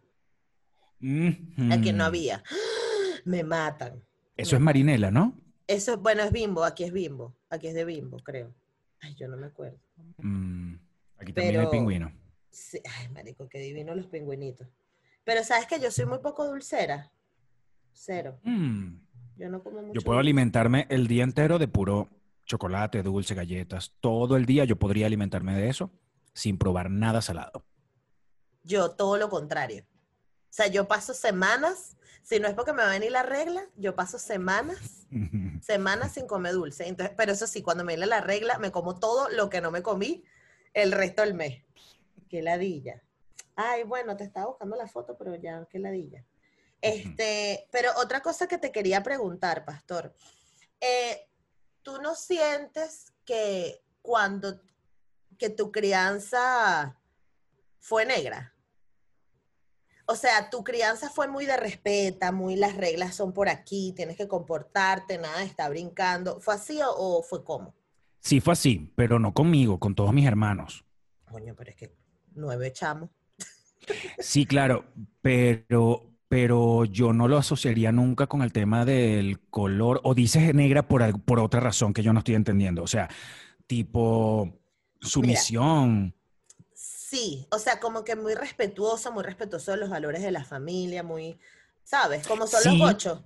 [1.00, 1.72] Mhm.
[1.72, 2.42] Aquí no había.
[3.24, 4.02] Me matan.
[4.36, 5.38] Eso es marinela, ¿no?
[5.66, 6.64] Eso, bueno, es Bimbo.
[6.64, 7.36] Aquí es Bimbo.
[7.50, 8.54] Aquí es de Bimbo, creo.
[9.00, 9.78] Ay, yo no me acuerdo.
[10.18, 10.74] Mm,
[11.18, 12.12] Aquí también hay pingüino.
[12.50, 14.68] Sí, Ay, marico, qué divino los pingüinitos.
[15.24, 17.12] Pero ¿sabes que Yo soy muy poco dulcera.
[17.92, 18.38] Cero.
[18.44, 18.94] Mm,
[19.36, 19.92] Yo no como mucho.
[19.94, 22.08] Yo puedo alimentarme el día entero de puro
[22.44, 23.94] chocolate, dulce, galletas.
[24.00, 25.90] Todo el día yo podría alimentarme de eso
[26.32, 27.64] sin probar nada salado.
[28.64, 29.84] Yo todo lo contrario.
[30.50, 33.64] O sea, yo paso semanas, si no es porque me va a venir la regla,
[33.76, 35.06] yo paso semanas,
[35.62, 36.88] semanas sin comer dulce.
[36.88, 39.70] Entonces, pero eso sí, cuando me viene la regla, me como todo lo que no
[39.70, 40.24] me comí
[40.74, 41.62] el resto del mes.
[42.28, 43.00] Qué ladilla.
[43.54, 46.24] Ay, bueno, te estaba buscando la foto, pero ya, qué ladilla.
[46.80, 50.14] Este, pero otra cosa que te quería preguntar, Pastor.
[50.80, 51.28] Eh,
[51.82, 54.60] ¿Tú no sientes que cuando
[55.38, 56.98] que tu crianza
[57.78, 58.54] fue negra?
[60.11, 64.16] O sea, tu crianza fue muy de respeta, muy las reglas son por aquí, tienes
[64.16, 66.40] que comportarte, nada estar brincando.
[66.40, 67.77] ¿Fue así o, o fue cómo?
[68.18, 70.85] Sí, fue así, pero no conmigo, con todos mis hermanos.
[71.31, 71.94] Coño, pero es que
[72.35, 73.11] nueve chamos.
[74.18, 74.85] Sí, claro,
[75.23, 80.87] pero, pero yo no lo asociaría nunca con el tema del color, o dices negra
[80.88, 82.83] por, por otra razón que yo no estoy entendiendo.
[82.83, 83.09] O sea,
[83.66, 84.61] tipo
[85.01, 86.14] sumisión.
[87.11, 91.03] Sí, o sea, como que muy respetuoso, muy respetuoso de los valores de la familia,
[91.03, 91.38] muy,
[91.83, 92.25] ¿sabes?
[92.27, 92.68] Como son Sí.
[92.79, 93.23] los gochos.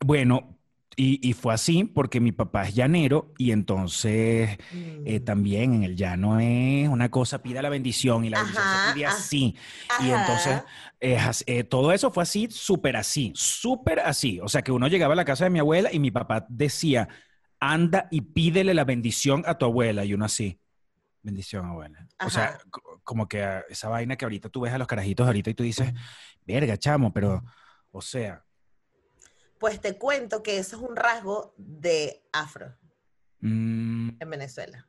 [0.00, 0.58] Bueno,
[0.96, 4.58] y, y fue así porque mi papá es llanero y entonces
[5.04, 5.24] eh, Mm.
[5.24, 8.92] también en el llano es una cosa, pida la bendición y la bendición Ajá, se
[8.94, 9.56] pide ah, así.
[9.96, 10.62] Y entonces
[11.00, 14.40] es as- eh, todo eso fue así, súper así, súper así.
[14.40, 17.08] O sea que uno llegaba a la casa de mi abuela y mi papá decía,
[17.60, 20.04] anda y pídele la bendición a tu abuela.
[20.04, 20.60] Y uno así,
[21.22, 22.06] bendición abuela.
[22.26, 22.58] O sea,
[23.08, 25.92] como que esa vaina que ahorita tú ves a los carajitos ahorita y tú dices,
[26.44, 27.42] verga, chamo, pero,
[27.90, 28.44] o sea,
[29.58, 32.76] Pues te cuento que eso es un rasgo de afro
[33.42, 34.86] mm, en Venezuela.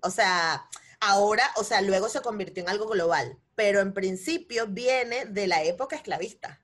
[0.00, 0.68] O sea,
[1.00, 5.62] ahora, o sea, luego se convirtió en algo global, pero en principio viene de la
[5.64, 6.60] época esclavista.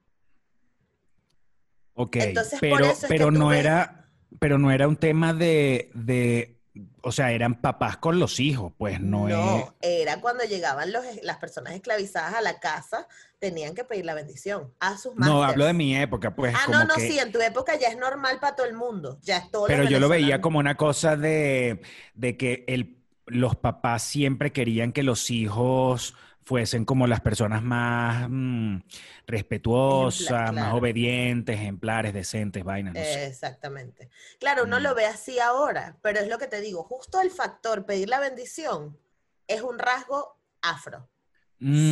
[1.94, 5.32] Ok, Entonces, por pero, eso es pero no ves- era, pero no era un tema
[5.32, 6.58] de, de,
[7.02, 9.36] o sea, eran papás con los hijos, pues no, es.
[9.36, 13.06] No, era cuando llegaban los, las personas esclavizadas a la casa,
[13.38, 15.52] tenían que pedir la bendición a sus No, masters.
[15.52, 17.88] hablo de mi época, pues Ah, como no, no, que- sí, en tu época ya
[17.88, 20.76] es normal para todo el mundo, ya es todo Pero yo lo veía como una
[20.76, 21.80] cosa de,
[22.14, 28.26] de que el, los papás siempre querían que los hijos fuesen como las personas más
[28.28, 28.78] mm,
[29.26, 32.94] respetuosas, Ejemplar, más obedientes, ejemplares, decentes, vainas.
[32.94, 33.26] no sé.
[33.26, 34.10] Exactamente.
[34.38, 34.82] Claro, uno Mm.
[34.82, 38.20] lo ve así ahora, pero es lo que te digo, justo el factor pedir la
[38.20, 38.98] bendición
[39.46, 41.08] es un rasgo afro,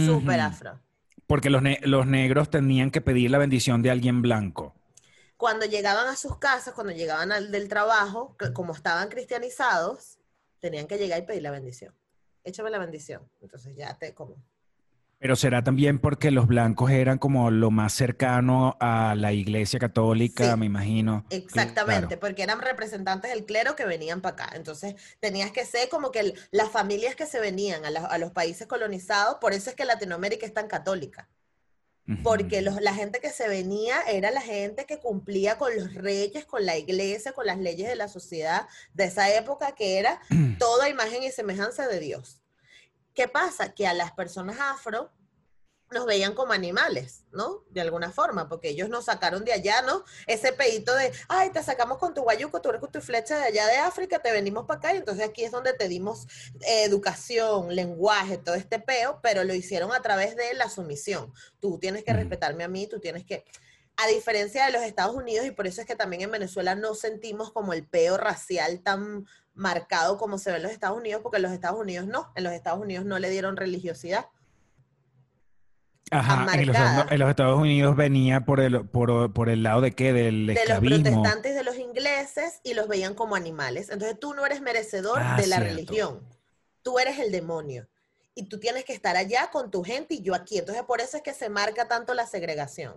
[0.06, 0.46] súper Ujú.
[0.48, 0.80] afro.
[1.26, 4.74] Porque los, ne- los negros tenían que pedir la bendición de alguien blanco.
[5.36, 10.18] Cuando llegaban a sus casas, cuando llegaban al del trabajo, como estaban cristianizados,
[10.60, 11.94] tenían que llegar y pedir la bendición.
[12.44, 13.22] Échame la bendición.
[13.40, 14.36] Entonces ya te como.
[15.18, 20.50] Pero será también porque los blancos eran como lo más cercano a la iglesia católica,
[20.50, 21.24] Sí, me imagino.
[21.30, 22.20] Exactamente, claro.
[22.20, 24.56] porque eran representantes del clero que venían para acá.
[24.56, 28.18] Entonces tenías que ser como que el- las familias que se venían a, la- a
[28.18, 31.28] los países colonizados, por eso es que Latinoamérica es tan católica.
[32.22, 36.44] Porque los- la gente que se venía era la gente que cumplía con los reyes,
[36.44, 40.20] con la iglesia, con las leyes de la sociedad de esa época que era
[40.58, 42.42] toda imagen y semejanza de Dios.
[43.14, 43.72] ¿Qué pasa?
[43.74, 45.10] Que a las personas afro
[45.92, 47.64] nos veían como animales, ¿no?
[47.70, 50.04] De alguna forma, porque ellos nos sacaron de allá, ¿no?
[50.26, 53.44] Ese pedito de, ay, te sacamos con tu guayuco, tú eres con tu flecha de
[53.44, 56.26] allá de África, te venimos para acá, y entonces aquí es donde te dimos
[56.60, 61.32] eh, educación, lenguaje, todo este peo, pero lo hicieron a través de la sumisión.
[61.60, 63.44] Tú tienes que respetarme a mí, tú tienes que...
[63.96, 66.94] A diferencia de los Estados Unidos, y por eso es que también en Venezuela no
[66.94, 71.36] sentimos como el peo racial tan marcado como se ve en los Estados Unidos, porque
[71.36, 74.26] en los Estados Unidos no, en los Estados Unidos no le dieron religiosidad.
[76.12, 77.06] Ajá, en los, marcada.
[77.10, 80.54] en los Estados Unidos venía por el, por, por el lado de qué, del de
[80.68, 83.88] los protestantes, de los ingleses, y los veían como animales.
[83.90, 85.74] Entonces tú no eres merecedor Ah, de la cierto.
[85.74, 86.20] religión.
[86.82, 87.88] Tú eres el demonio.
[88.34, 90.58] Y tú tienes que estar allá con tu gente y yo aquí.
[90.58, 92.94] Entonces por eso es que se marca tanto la segregación.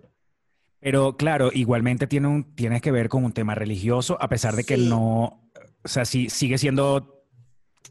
[0.79, 4.63] Pero claro, igualmente tiene un, tienes que ver con un tema religioso, a pesar de
[4.63, 4.87] que Sí.
[4.87, 5.49] no,
[5.83, 7.23] o sea, sí, sigue siendo,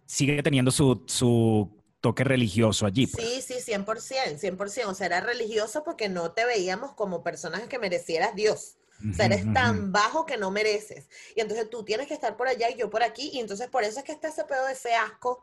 [0.07, 1.74] sigue teniendo su, su
[2.05, 3.07] toque religioso allí.
[3.07, 3.25] pues.
[3.25, 4.87] Sí, sí, 100%, 100%.
[4.89, 8.77] O sea, era religioso porque no te veíamos como personas que merecieras Dios.
[9.11, 11.09] O sea, eres tan bajo que no mereces.
[11.35, 13.31] Y entonces tú tienes que estar por allá y yo por aquí.
[13.33, 15.43] Y entonces por eso es que está ese pedo de ese asco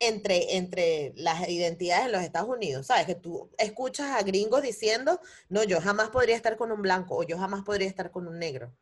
[0.00, 2.88] entre, entre las identidades en los Estados Unidos.
[2.88, 3.06] ¿Sabes?
[3.06, 7.22] Que tú escuchas a gringos diciendo, no, yo jamás podría estar con un blanco o
[7.22, 8.72] yo jamás podría estar con un negro.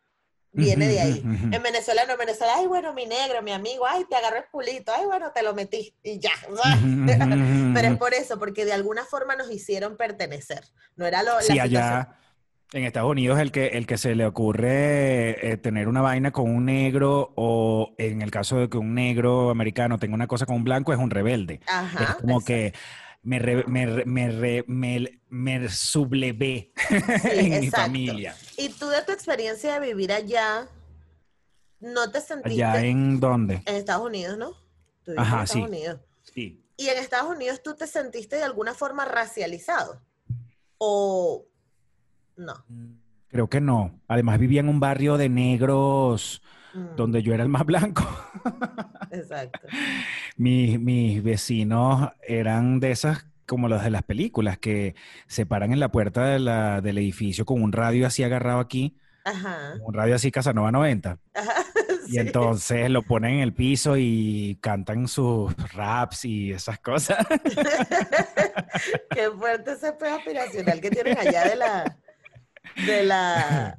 [0.52, 1.22] Viene de ahí.
[1.52, 4.44] En Venezuela no, en Venezuela, ay, bueno, mi negro, mi amigo, ay, te agarré el
[4.50, 6.32] culito, ay, bueno, te lo metí y ya.
[7.74, 10.64] Pero es por eso, porque de alguna forma nos hicieron pertenecer.
[10.96, 12.16] No era lo, la Sí, situación- allá
[12.72, 16.48] en Estados Unidos el que, el que se le ocurre eh, tener una vaina con
[16.48, 20.54] un negro o en el caso de que un negro americano tenga una cosa con
[20.56, 21.60] un blanco es un rebelde.
[21.66, 22.44] Ajá, es como exacto.
[22.46, 22.72] que
[23.22, 26.72] me, re- me, re- me, me, me sublevé
[27.24, 28.36] en mi familia.
[28.56, 30.68] Y tú de tu experiencia de vivir allá,
[31.80, 33.62] ¿no te sentiste ¿Allá en dónde?
[33.66, 34.52] en Estados Unidos, no?
[35.04, 35.60] Tú Ajá, en Estados sí.
[35.60, 36.00] Unidos.
[36.34, 36.64] Sí.
[36.76, 40.00] ¿Y en Estados Unidos tú te sentiste de alguna forma racializado?
[40.78, 41.44] ¿O
[42.36, 42.64] no?
[43.28, 44.00] Creo que no.
[44.08, 46.42] Además vivía en un barrio de negros
[46.74, 48.02] Mm, donde yo era el más blanco.
[49.10, 49.66] Exacto.
[50.36, 54.94] Mis, mis vecinos eran de esas como los de las películas que
[55.26, 58.96] se paran en la puerta de la- del edificio con un radio así agarrado aquí,
[59.24, 59.74] Ajá.
[59.82, 61.18] un radio así Casanova 90.
[61.34, 61.52] Ajá.
[62.12, 67.24] Y entonces lo ponen en el piso y cantan sus raps y esas cosas.
[69.10, 71.96] Qué fuerte ese aspiracional que tienen allá de la.
[72.84, 73.78] De la.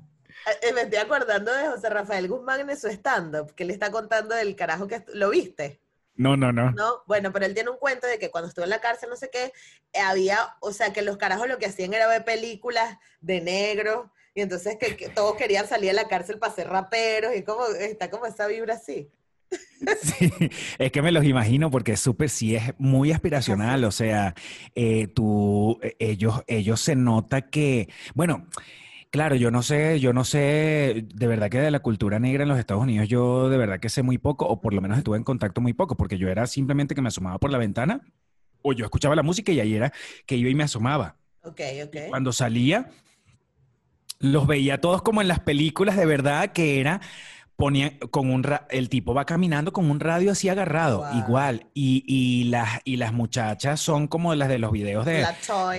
[0.62, 4.36] Eh, Me estoy acordando de José Rafael Guzmán en su stand-up, que le está contando
[4.36, 5.04] del carajo que.
[5.13, 5.82] ¿Lo viste?
[6.15, 6.71] No, no, no.
[6.71, 7.04] ¿No?
[7.08, 9.30] Bueno, pero él tiene un cuento de que cuando estuvo en la cárcel, no sé
[9.32, 9.54] qué,
[9.93, 10.38] eh, había.
[10.60, 14.08] O sea, que los carajos lo que hacían era ver películas de negros.
[14.34, 17.36] Y entonces que, que todos querían salir de la cárcel para ser raperos.
[17.36, 19.12] Y como está como esa vibra así.
[20.01, 20.32] Sí,
[20.77, 24.36] es que me los imagino porque es súper, sí es muy aspiracional, o sea,
[24.75, 28.47] eh, tú, eh, ellos, ellos se nota que, bueno,
[29.12, 32.50] claro, yo no sé, yo no sé, de verdad que de la cultura negra en
[32.50, 35.17] los Estados Unidos yo de verdad que sé muy poco, o por lo menos estuve
[35.17, 38.02] en contacto muy poco, porque yo era simplemente que me asomaba por la ventana,
[38.63, 39.93] o yo escuchaba la música y ahí era
[40.26, 41.17] que iba y me asomaba.
[41.43, 41.97] Ok, ok.
[42.10, 42.89] Cuando salía,
[44.19, 47.02] los veía todos como en las películas de verdad que era
[47.62, 51.17] ponían con un ra- el tipo va caminando con un radio así agarrado, Wow.
[51.19, 51.67] igual.
[51.74, 55.26] Y, y las, y las muchachas son como las de los videos de,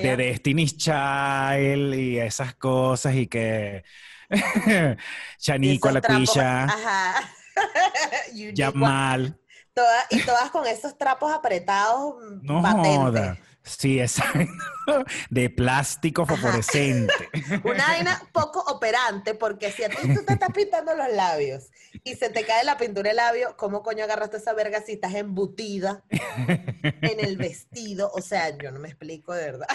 [0.02, 3.82] de Destiny's Child y esas cosas y que
[5.38, 6.66] Chanico, la cuilla,
[8.54, 9.38] Yamal.
[9.74, 12.96] Toda- y todas con esos trapos apretados No patentes.
[12.96, 13.36] joda.
[13.64, 14.48] Sí, exacto.
[15.30, 17.28] De plástico fosforescente.
[17.64, 21.70] Una vaina poco operante, porque si a ti tú te estás pintando los labios
[22.02, 25.14] y se te cae la pintura de labio, ¿cómo coño agarraste esa verga si estás
[25.14, 28.10] embutida en el vestido?
[28.14, 29.68] O sea, yo no me explico de verdad.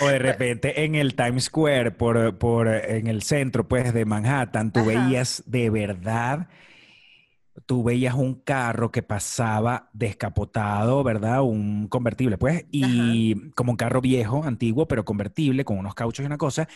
[0.00, 4.72] O de repente en el Times Square, por, por, en el centro, pues, de Manhattan,
[4.72, 4.88] tú Ajá.
[4.88, 6.48] veías de verdad,
[7.70, 11.42] tú veías un carro que pasaba descapotado, ¿verdad?
[11.42, 16.26] Un convertible, pues, y como un carro viejo, antiguo, pero convertible, con unos cauchos y
[16.26, 16.66] una cosa,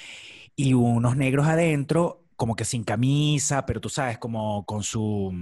[0.56, 5.32] y unos negros adentro, como que sin camisa, pero tú sabes, como con su...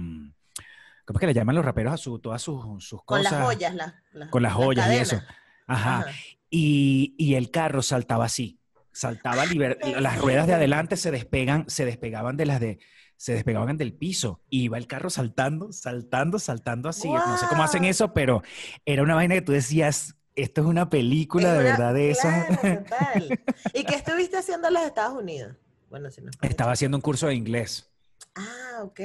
[1.05, 3.33] ¿Cómo es que le llaman los raperos a su, todas sus, sus Con cosas?
[3.33, 5.21] las joyas, las- Con las joyas y eso.
[5.67, 5.99] Ajá.
[5.99, 6.11] Ajá.
[6.49, 8.59] Y, y el carro saltaba así,
[8.91, 12.79] saltaba liber- las ruedas de adelante se despegan, se despegaban de las de,
[13.17, 14.41] se despegaban del piso.
[14.49, 17.07] Y iba el carro saltando, saltando, saltando así.
[17.09, 18.41] No sé cómo hacen eso, pero
[18.85, 22.11] era una vaina que tú decías, esto es una película Es de una- verdad de
[22.11, 22.45] esas.
[22.57, 23.39] claro, total.
[23.73, 25.55] ¿Y qué estuviste haciendo en los Estados Unidos?
[25.89, 27.92] Bueno, si no Estaba haciendo un curso de inglés.
[28.35, 28.99] Ah, ok,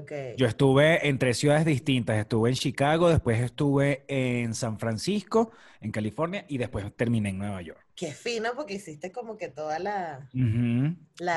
[0.00, 0.12] ok.
[0.36, 2.16] Yo estuve en tres ciudades distintas.
[2.18, 7.62] Estuve en Chicago, después estuve en San Francisco, en California, y después terminé en Nueva
[7.62, 7.86] York.
[7.96, 10.30] Qué fino, porque hiciste como que toda la,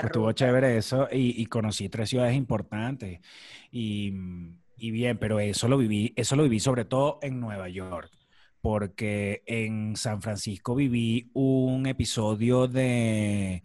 [0.01, 0.33] Estuvo ruta.
[0.33, 3.19] chévere eso y, y conocí tres ciudades importantes
[3.71, 4.13] y,
[4.75, 8.11] y bien, pero eso lo viví, eso lo viví sobre todo en Nueva York,
[8.61, 13.63] porque en San Francisco viví un episodio de,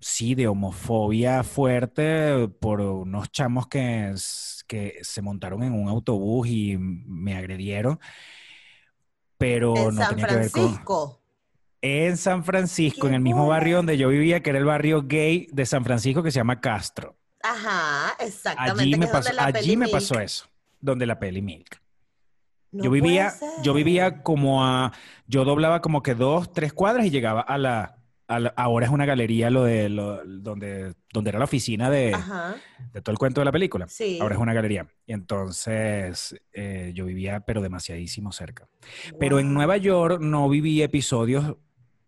[0.00, 4.14] sí, de homofobia fuerte por unos chamos que,
[4.66, 7.98] que se montaron en un autobús y me agredieron,
[9.36, 10.62] pero En no San tenía que ver con...
[10.62, 11.22] Francisco.
[11.80, 15.04] En San Francisco, ¡Qué en el mismo barrio donde yo vivía, que era el barrio
[15.06, 17.16] gay de San Francisco, que se llama Castro.
[17.40, 18.82] Ajá, exactamente.
[18.82, 20.48] Allí me pasó, allí me pasó eso,
[20.80, 21.80] donde la peli Milk.
[22.72, 23.32] No yo vivía,
[23.62, 24.92] yo vivía como a,
[25.26, 27.97] yo doblaba como que dos, tres cuadras y llegaba a la,
[28.28, 32.14] ahora es una galería lo de, lo- donde, donde era la oficina de,
[32.92, 33.88] de todo el cuento de la película.
[33.88, 34.18] sí.
[34.20, 34.86] Ahora es una galería.
[35.06, 38.68] Y entonces eh, yo vivía, pero demasiadísimo cerca.
[39.18, 39.54] Pero en.
[39.54, 41.56] Nueva York no viví episodios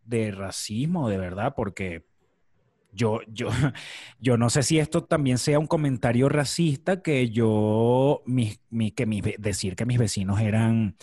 [0.05, 2.05] de racismo, de verdad, porque
[2.93, 3.49] yo, yo,
[4.21, 8.59] yo no sé si esto también sea un comentario racista que yo, mi-
[8.93, 10.97] que ve- decir que mis vecinos eran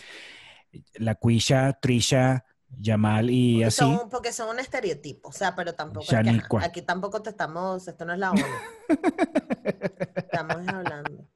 [0.95, 2.45] la Cuisha, Trisha,
[2.79, 3.77] Yamal y Porque así.
[3.77, 7.87] son, porque son un estereotipo, o sea, pero tampoco es que, aquí tampoco te estamos,
[7.87, 8.43] esto no es la ONU.
[10.15, 11.27] estamos hablando.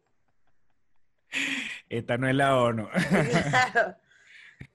[1.90, 2.88] Esta no es la ONU.
[3.50, 3.96] Claro.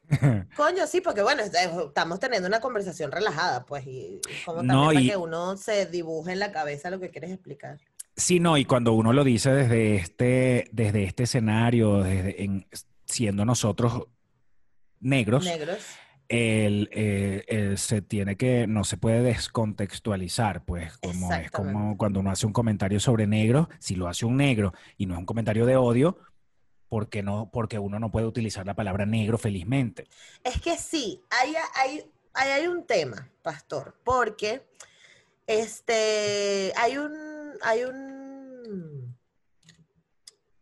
[0.57, 4.87] Coño, sí, porque bueno, es- estamos teniendo una conversación relajada, pues, y como también No,
[4.87, 7.79] para y- que uno se dibuje en la cabeza lo que quieres explicar.
[8.17, 12.67] Sí, no, y cuando uno lo dice desde este, desde este escenario, desde en-
[13.05, 14.05] siendo nosotros
[15.01, 15.85] negros, Negros.
[16.29, 22.21] El, eh, el se tiene que, no se puede descontextualizar, pues, como es como cuando
[22.21, 25.27] uno hace un comentario sobre negros, si lo hace un negro y no es un
[25.27, 26.19] comentario de odio,
[26.89, 30.07] porque no, porque uno no puede utilizar la palabra negro felizmente.
[30.45, 32.05] Es que sí, hay, hay,
[32.35, 34.67] hay, hay un tema, pastor, porque
[35.47, 37.15] este, hay un,
[37.63, 39.17] hay un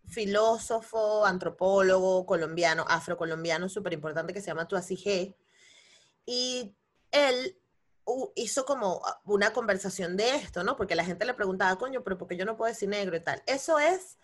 [0.07, 5.35] filósofo, antropólogo colombiano, afrocolombiano súper importante que se llama Tuasi G.
[6.27, 6.75] Y
[7.11, 7.59] él
[8.35, 10.77] hizo como una conversación de esto, ¿no?
[10.77, 13.21] Porque la gente le preguntaba, coño, pero ¿por qué yo no puedo decir negro y
[13.21, 13.43] tal?
[13.47, 14.19] Eso es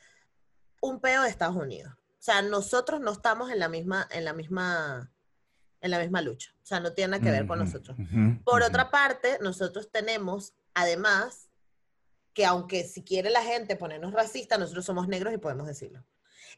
[0.80, 1.92] un peo de Estados Unidos.
[1.92, 5.10] O sea, nosotros no estamos en la misma, en la misma,
[5.80, 6.52] en la misma lucha.
[6.62, 7.96] O sea, no tiene nada que ver con nosotros.
[8.44, 11.48] Por otra parte, nosotros tenemos, además,
[12.34, 16.04] que aunque si quiere la gente ponernos racistas, nosotros somos negros y podemos decirlo.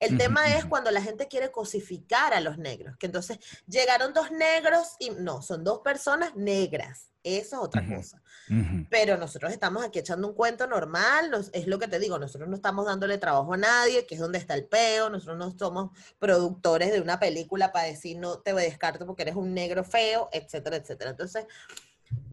[0.00, 4.30] El tema es cuando la gente quiere cosificar a los negros, que entonces llegaron dos
[4.30, 7.08] negros y no, son dos personas negras.
[7.24, 8.20] Eso es otra cosa.
[8.50, 8.84] Ujú.
[8.90, 12.48] Pero nosotros estamos aquí echando un cuento normal, nos- es lo que te digo, nosotros
[12.48, 15.90] no estamos dándole trabajo a nadie, que es donde está el peo, nosotros no somos
[16.18, 20.76] productores de una película para decir no te descarto porque eres un negro feo, etcétera,
[20.76, 21.10] etcétera.
[21.10, 21.46] Entonces,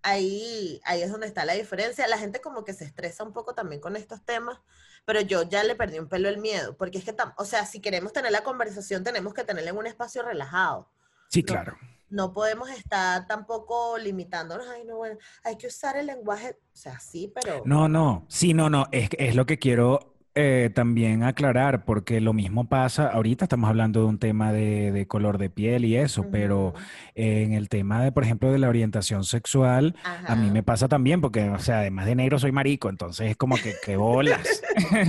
[0.02, 2.08] ahí, ahí es donde está la diferencia.
[2.08, 4.60] La gente como que se estresa un poco también con estos temas,
[5.06, 7.80] pero yo ya le perdí un pelo el miedo, porque es que, o sea, si
[7.80, 10.90] queremos tener la conversación, tenemos que tenerla en un espacio relajado.
[11.30, 11.54] Sí, No.
[11.54, 11.78] claro.
[12.12, 17.00] No podemos estar tampoco limitándonos, ay, no, bueno, hay que usar el lenguaje, o sea,
[17.00, 17.62] sí, pero...
[17.66, 22.34] No, no, sí, no, no, es, es lo que quiero eh, también aclarar, porque lo
[22.34, 26.28] mismo pasa, ahorita estamos hablando de un tema de, de color de piel y eso,
[26.32, 26.74] pero
[27.16, 31.22] en el tema de, por ejemplo, de la orientación sexual, a mí me pasa también,
[31.22, 34.62] porque, o sea, además de negro soy marico, entonces es como que, que bolas.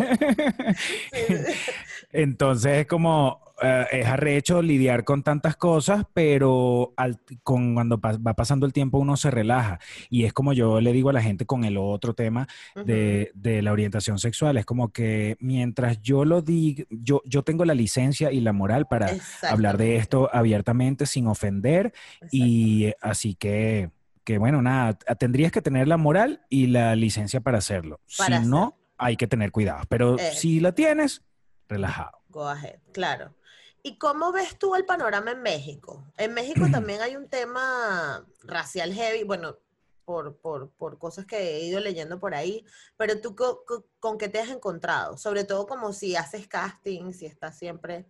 [2.13, 8.17] Entonces es como, eh, es arrecho lidiar con tantas cosas, pero al- con, cuando pa-
[8.19, 9.79] va pasando el tiempo uno se relaja.
[10.09, 12.47] Y es como yo le digo a la gente con el otro tema
[12.77, 12.85] ujú.
[12.87, 17.65] de, de la orientación sexual, es como que mientras yo lo diga, yo, yo tengo
[17.65, 19.11] la licencia y la moral para
[19.49, 21.93] hablar de esto abiertamente sin ofender
[22.31, 23.91] y así que,
[24.25, 28.01] que bueno, nada, tendrías que tener la moral y la licencia para hacerlo.
[28.07, 29.85] Si Para no, hay que tener cuidado.
[29.89, 31.23] Pero Eh, si la tienes,
[31.69, 32.13] relajado.
[32.29, 33.35] go ahead, claro.
[33.83, 36.05] ¿Y cómo ves tú el panorama en México?
[36.17, 39.57] En México también hay un tema racial heavy, bueno,
[40.05, 42.65] por, por, por cosas que he ido leyendo por ahí,
[42.97, 47.13] pero tú co- co- con, qué te has encontrado, sobre todo como si haces casting,
[47.13, 48.05] si estás siempre en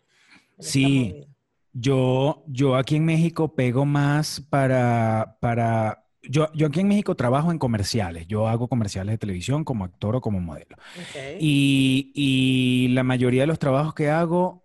[0.59, 1.27] Sí,
[1.73, 7.51] yo, yo aquí en México pego más para, para, yo, yo aquí en México trabajo
[7.51, 8.27] en comerciales.
[8.27, 10.77] Yo hago comerciales de televisión como actor o como modelo.
[10.95, 11.17] Ok.
[11.39, 14.65] Y, y la mayoría de los trabajos que hago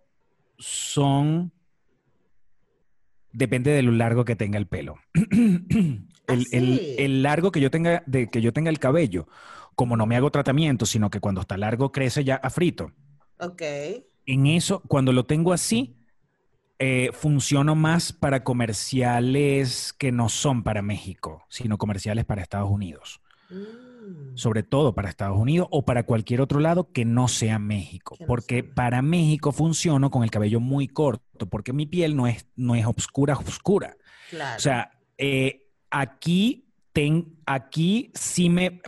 [0.58, 1.52] son,
[3.32, 4.96] depende de lo largo que tenga el pelo.
[6.28, 6.94] Ah, El, el- sí.
[6.98, 9.28] el largo que yo tenga, de que yo tenga el cabello,
[9.76, 12.90] como no me hago tratamiento, sino que cuando está largo crece ya a frito.
[13.38, 13.62] Ok.
[14.26, 15.94] En eso, cuando lo tengo así,
[16.80, 23.20] eh, funciono más para comerciales que no son para México, sino comerciales para Estados Unidos.
[23.48, 23.85] Mm,
[24.34, 28.16] Sobre todo para Estados Unidos o para cualquier otro lado que no sea México.
[28.26, 32.74] Porque para México funciono con el cabello muy corto, porque mi piel no es, no
[32.74, 33.96] es oscura, oscura.
[34.30, 34.56] claro.
[34.56, 38.80] O sea, eh, aquí, ten, aquí sí me...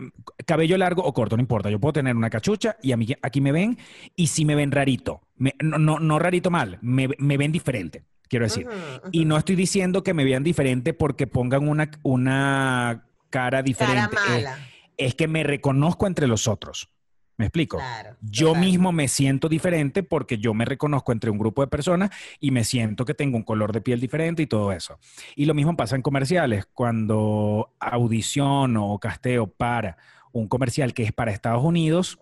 [0.46, 1.70] Cabello largo o corto, no importa.
[1.70, 3.78] Yo puedo tener una cachucha y a mí, aquí me ven
[4.16, 5.20] y sí me ven rarito.
[5.36, 8.66] Me- no, no, no rarito mal, me, me ven diferente, quiero decir.
[9.12, 14.16] Y no estoy diciendo que me vean diferente porque pongan una, una cara Cara diferente.
[14.16, 14.58] Es, mala.
[14.98, 16.90] Es que me reconozco entre los otros.
[17.38, 17.76] ¿Me explico?
[17.76, 18.16] Claro.
[18.20, 18.62] Yo total.
[18.62, 22.64] mismo me siento diferente porque yo me reconozco entre un grupo de personas y me
[22.64, 24.98] siento que tengo un color de piel diferente y todo eso.
[25.36, 26.66] Y lo mismo pasa en comerciales.
[26.66, 29.96] Cuando audiciono o casteo para
[30.32, 32.18] un comercial que es para Estados Unidos,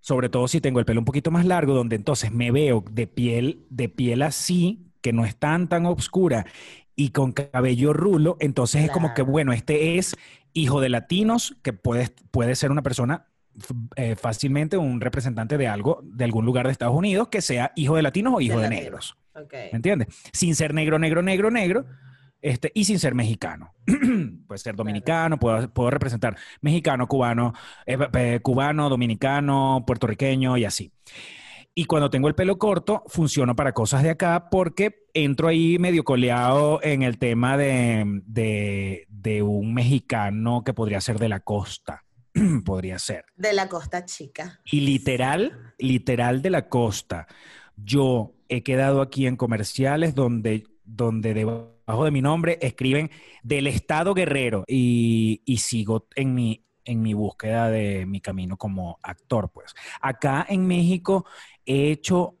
[0.00, 3.06] sobre todo si tengo el pelo un poquito más largo, donde entonces me veo de
[3.06, 6.44] piel, de piel así, que no es tan tan oscura
[6.94, 10.16] y con cabello rulo, entonces es como que, bueno, este es
[10.52, 13.26] hijo de latinos, que puede, puede ser una persona
[13.96, 17.96] eh, fácilmente un representante de algo, de algún lugar de Estados Unidos, que sea hijo
[17.96, 19.16] de latinos o hijo de, negros.
[19.34, 19.52] Ok.
[19.52, 20.08] ¿Me entiendes?
[20.32, 21.86] Sin ser negro, negro, negro, negro,
[22.42, 23.74] este, y sin ser mexicano.
[24.46, 27.52] Puede ser dominicano, puedo, puedo representar mexicano, cubano,
[27.86, 30.92] eh, eh, cubano, dominicano, puertorriqueño y así.
[31.74, 36.04] Y cuando tengo el pelo corto, funciono para cosas de acá porque entro ahí medio
[36.04, 42.04] coleado en el tema de, de, de un mexicano que podría ser de la costa.
[42.64, 43.24] podría ser.
[43.36, 44.60] De la Costa Chica.
[44.64, 47.26] Y literal, literal de la costa.
[47.76, 53.10] Yo he quedado aquí en comerciales donde, donde debajo de mi nombre escriben
[53.42, 58.98] del Estado Guerrero y, y sigo en mi, en mi búsqueda de mi camino como
[59.02, 59.74] actor, pues.
[60.00, 61.24] Acá en México
[61.64, 62.36] he hecho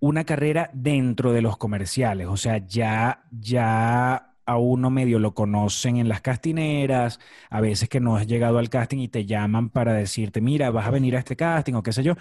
[0.00, 5.96] una carrera dentro de los comerciales, o sea, ya, ya a uno medio lo conocen
[5.96, 7.18] en las castineras,
[7.50, 10.86] a veces que no has llegado al casting y te llaman para decirte, mira, vas
[10.86, 12.14] a venir a este casting o qué sé yo.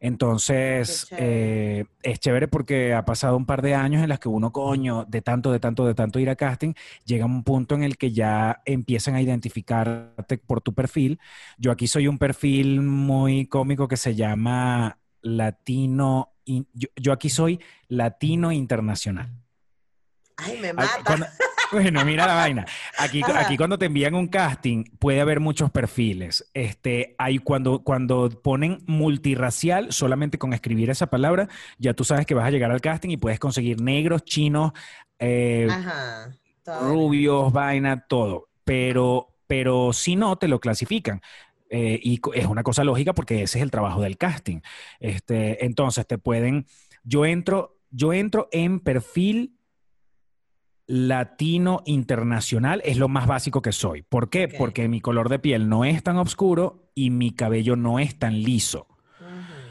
[0.00, 1.80] Entonces, chévere.
[1.80, 5.04] eh, es chévere porque ha pasado un par de años en las que uno, coño,
[5.08, 8.12] de tanto, de tanto, de tanto ir a casting, llega un punto en el que
[8.12, 11.18] ya empiezan a identificarte por tu perfil.
[11.56, 17.30] Yo aquí soy un perfil muy cómico que se llama latino, in- yo, yo aquí
[17.30, 19.30] soy latino internacional.
[20.36, 21.02] Ay, me mata.
[21.04, 21.26] cuando-
[21.72, 22.66] bueno, mira la vaina.
[22.98, 23.40] Aquí, Ajá.
[23.40, 26.48] aquí cuando te envían un casting puede haber muchos perfiles.
[26.54, 31.48] Este, hay cuando, cuando ponen multirracial, solamente con escribir esa palabra,
[31.78, 34.72] ya tú sabes que vas a llegar al casting y puedes conseguir negros, chinos,
[35.18, 36.36] eh, Ajá.
[36.66, 38.48] rubios, vaina, todo.
[38.64, 41.22] Pero, pero si no, te lo clasifican.
[41.70, 44.60] Eh, y es una cosa lógica porque ese es el trabajo del casting.
[45.00, 46.66] Este, entonces te pueden,
[47.02, 49.56] yo entro, yo entro en perfil
[50.86, 54.02] latino internacional, es lo más básico que soy.
[54.02, 54.48] ¿Por qué?
[54.48, 58.42] Porque mi color de piel no es tan oscuro y mi cabello no es tan
[58.42, 58.88] liso.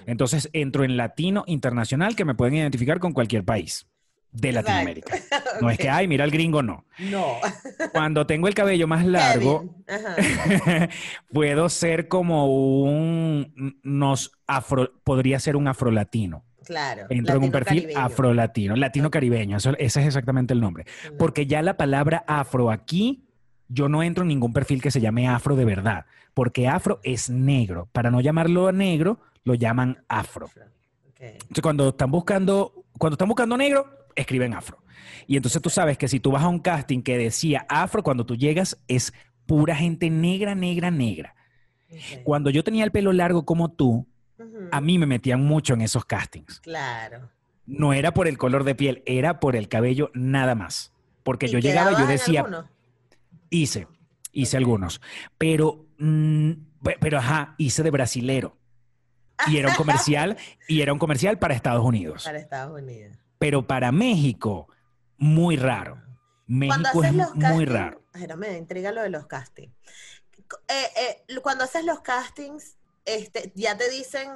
[0.08, 3.88] Entonces entro en latino internacional que me pueden identificar con cualquier país.
[4.32, 4.70] de Exacto.
[4.72, 5.16] Latinoamérica.
[5.62, 6.86] No es que, ay, mira el gringo, no.
[6.98, 7.36] No.
[7.92, 9.76] Cuando tengo el cabello más largo,
[11.32, 12.48] puedo ser como
[12.84, 16.46] un, nos afro, podría ser un afrolatino.
[16.72, 17.08] Claro.
[17.10, 20.86] Entro en un perfil afrolatino, latino-caribeño, ese es exactamente el nombre.
[21.20, 23.26] Porque ya la palabra afro aquí,
[23.68, 27.30] yo no entro en ningún perfil que se llame afro de verdad, porque afro es
[27.30, 27.90] negro.
[27.92, 30.50] Para no llamarlo negro, lo llaman afro.
[31.20, 34.82] Entonces, cuando están buscando, cuando están buscando negro, escriben afro.
[35.28, 38.26] Y entonces tú sabes que si tú vas a un casting que decía afro, cuando
[38.26, 39.12] tú llegas es
[39.46, 41.36] pura gente negra, negra, negra.
[42.24, 44.08] Cuando yo tenía el pelo largo como tú,
[44.72, 46.60] A mí me metían mucho en esos castings.
[46.60, 47.30] Claro.
[47.66, 50.92] No era por el color de piel, era por el cabello nada más.
[51.24, 52.46] Porque ¿Y yo llegaba y yo decía,
[53.50, 53.88] hice,
[54.32, 55.02] hice algunos,
[55.38, 56.52] pero, mm,
[56.84, 58.58] pe- pero ajá, hice de brasilero.
[59.48, 60.38] Y era un comercial,
[60.68, 62.24] y era un comercial para Estados Unidos.
[62.24, 63.18] Para Estados Unidos.
[63.40, 64.68] Pero para México,
[65.18, 66.00] muy raro.
[66.46, 68.02] México es muy raro.
[68.38, 69.74] Me intriga lo de los castings.
[70.68, 72.76] Eh, eh, cuando haces los castings,
[73.06, 74.30] este, ¿ya te dicen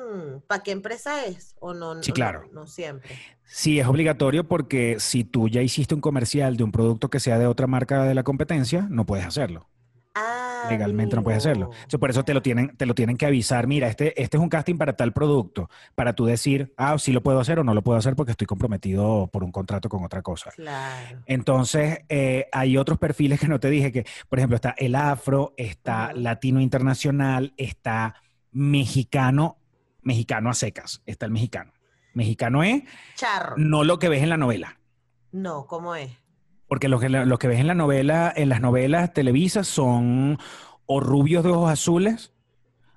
[0.47, 1.55] para qué empresa es?
[1.59, 2.01] ¿O no?
[2.01, 2.49] Sí, claro.
[2.51, 3.11] No, siempre.
[3.43, 7.37] Sí, es obligatorio porque si tú ya hiciste un comercial de un producto que sea
[7.37, 9.69] de otra marca de la competencia, no puedes hacerlo.
[10.17, 11.71] Ah, Legalmente no puedes hacerlo.
[11.73, 13.67] Entonces, por eso te lo tienen, te lo tienen que avisar.
[13.67, 17.21] Mira, este, este es un casting para tal producto, para tú decir, ah, sí lo
[17.21, 20.21] puedo hacer o no lo puedo hacer porque estoy comprometido por un contrato con otra
[20.21, 20.51] cosa.
[20.51, 21.21] Claro.
[21.25, 25.53] Entonces, eh, hay otros perfiles que no te dije que, por ejemplo, está el afro,
[25.57, 28.15] está latino internacional, está
[28.55, 29.57] mexicano,
[30.01, 31.73] mexicano a secas, está el mexicano.
[32.13, 32.83] Mexicano es
[33.15, 33.55] Charro.
[33.57, 34.79] no lo que ves en la novela,
[35.33, 36.11] No, ¿cómo es?
[36.67, 40.39] porque lo que, lo que ves en la novela, en las novelas televisas son
[40.87, 42.31] o rubios de ojos azules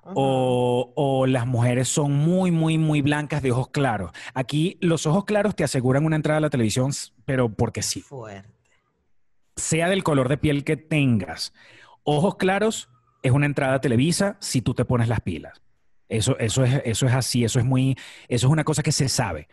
[0.03, 4.11] o, o las mujeres son muy, muy, muy blancas de ojos claros.
[4.33, 6.91] Aquí los ojos claros te aseguran una entrada a la televisión,
[7.25, 8.01] pero porque sí.
[8.01, 8.49] Fuerte.
[9.55, 11.53] sea del color de piel que tengas.
[12.03, 12.89] Ojos claros
[13.21, 15.61] es una entrada a Televisa si tú te pones las pilas.
[16.07, 17.95] Eso, eso, es, eso es así, eso es muy,
[18.27, 19.47] eso es una cosa que se sabe.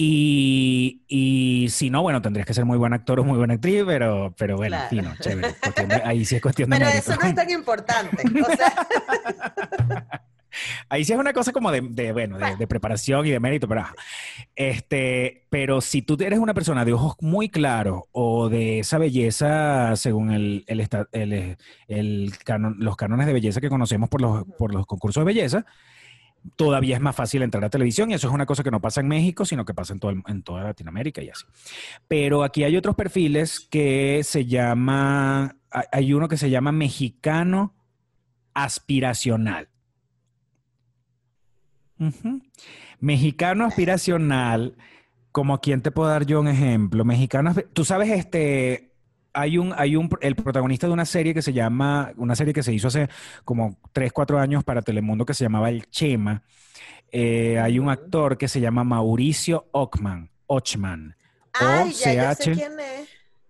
[0.00, 3.82] Y, y si no, bueno, tendrías que ser muy buen actor o muy buena actriz,
[3.84, 4.90] pero, pero bueno, Claro.
[4.90, 5.54] fino, chévere.
[6.04, 7.10] Ahí sí es cuestión de Pero mérito.
[7.12, 8.22] eso no es tan importante.
[8.40, 8.86] O sea,
[10.88, 13.68] Ahí sí es una cosa como de, de, bueno, de, de preparación y de mérito,
[13.68, 13.84] pero,
[14.56, 19.94] este, pero si tú eres una persona de ojos muy claros o de esa belleza
[19.96, 21.56] según el, el el-
[21.88, 25.66] el canon- los cánones de belleza que conocemos por los, por los concursos de belleza,
[26.56, 29.00] todavía es más fácil entrar a televisión y eso es una cosa que no pasa
[29.00, 31.44] en México, sino que pasa en, todo el- en toda Latinoamérica y así.
[32.06, 35.56] Pero aquí hay otros perfiles que se llama,
[35.92, 37.74] hay uno que se llama mexicano
[38.54, 39.68] aspiracional.
[43.00, 44.76] Mexicano aspiracional,
[45.32, 47.04] como a quién te puedo dar yo un ejemplo.
[47.04, 48.92] Mexicano, tú sabes, este,
[49.32, 52.62] hay un, hay un, el protagonista de una serie que se llama, una serie que
[52.62, 53.08] se hizo hace
[53.44, 56.42] como 3, 4 años para Telemundo que se llamaba El Chema.
[57.10, 60.30] Eh, hay un actor que se llama Mauricio Ochman.
[60.46, 61.16] Ochman.
[61.52, 63.08] ay, ya, ya sé quién es.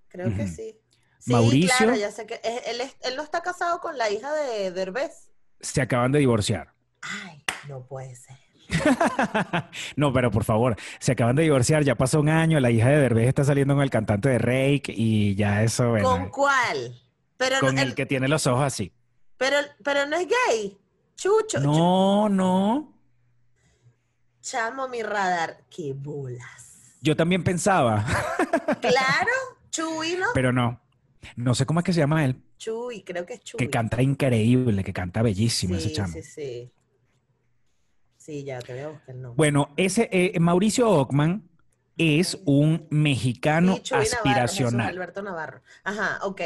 [0.09, 0.75] Creo que sí.
[1.19, 1.75] Sí, Mauricio.
[1.79, 4.71] claro, ya sé que es- él, es- él no está casado con la hija de
[4.71, 5.31] Derbez.
[5.61, 6.73] Se acaban de divorciar.
[7.03, 8.37] Ay, no puede ser.
[9.97, 12.99] no, pero por favor, se acaban de divorciar, ya pasó un año, la hija de
[12.99, 17.01] Derbez está saliendo con el cantante de Rake y ya eso, bueno, ¿Con cuál?
[17.37, 18.93] Pero, con no, el que tiene los ojos así.
[19.37, 20.77] pero, pero no es gay.
[21.17, 21.59] Chucho.
[21.59, 22.95] chu- No, no.
[24.43, 25.65] chamo mi radar.
[25.71, 26.97] ¡Qué bolas!
[27.01, 28.05] Yo también pensaba,
[28.81, 29.31] Claro,
[29.71, 30.27] Chuy, ¿no?
[30.35, 30.81] pero no.
[31.37, 33.59] No sé cómo es que se llama él, Chuy, creo que es Chuy.
[33.59, 36.13] que canta increíble, que canta bellísimo ese Sí, chamo.
[36.13, 36.73] sí, sí.
[38.29, 39.37] Sí, ya te voy a buscar el nombre.
[39.39, 41.49] Bueno, ese eh, Mauricio Ockman
[41.97, 44.89] es un mexicano Sí, Chuy Navarro, Jesús aspiracional.
[44.89, 45.63] Alberto Navarro.
[45.83, 46.43] Ajá, ok.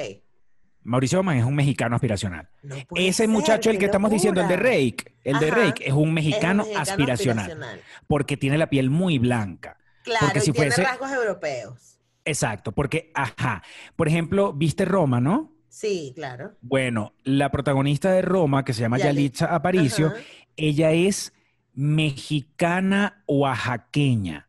[0.85, 2.49] Mauricio Ockman es un mexicano aspiracional.
[2.62, 4.57] No Ese ser, muchacho, el que estamos diciendo, el de.
[4.57, 5.51] Rake, el de.
[5.51, 9.76] Rake es un Es un mexicano, aspiracional, porque tiene la piel muy blanca.
[10.05, 11.99] Claro, Porque y si tiene fuese- rasgos europeos.
[12.24, 13.64] Exacto, porque, ajá,
[13.97, 15.51] por ejemplo, viste Roma, ¿no?
[15.68, 16.53] Sí, claro.
[16.61, 19.47] Bueno, la protagonista de Roma, que se llama Yalitza.
[19.47, 20.16] Yalitza Aparicio, Ajá.
[20.57, 21.33] ella es
[21.74, 24.48] mexicana oaxaqueña.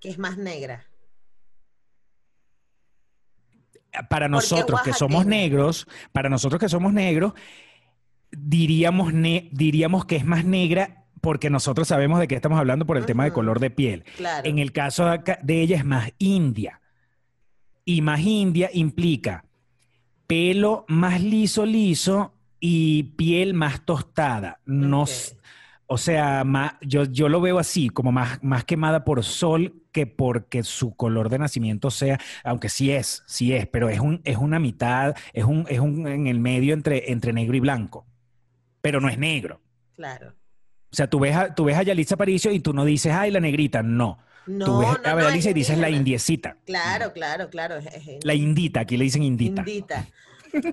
[0.00, 0.84] Que es más negra.
[4.10, 7.32] Para nosotros que somos negros, para nosotros que somos negros,
[8.32, 12.96] diríamos, ne- diríamos que es más negra porque nosotros sabemos de qué estamos hablando por
[12.96, 14.04] el tema de color de piel.
[14.16, 14.46] Claro.
[14.48, 16.80] En el caso de ella es más india.
[17.84, 19.44] Y más india implica
[20.26, 22.33] pelo más liso, liso
[22.66, 24.58] y piel más tostada.
[24.64, 25.04] No,
[25.86, 30.06] O sea, ma- yo, yo lo veo así, como más, más quemada por sol que
[30.06, 34.38] porque su color de nacimiento sea, aunque sí es, sí es, pero es, un, es
[34.38, 38.06] una mitad, es un, es un en el medio entre, entre negro y blanco,
[38.80, 39.60] pero no es negro.
[39.94, 40.32] Claro.
[40.90, 43.30] O sea, tú ves a, tú ves a Yalitza Aparicio y tú no dices, ay,
[43.30, 44.20] la negrita, no.
[44.46, 46.56] No, tú ves no, a no, Yalitza y dices la indiecita.
[46.64, 47.74] Claro, claro, claro.
[48.22, 49.60] La indita, aquí le dicen indita.
[49.60, 50.06] indita.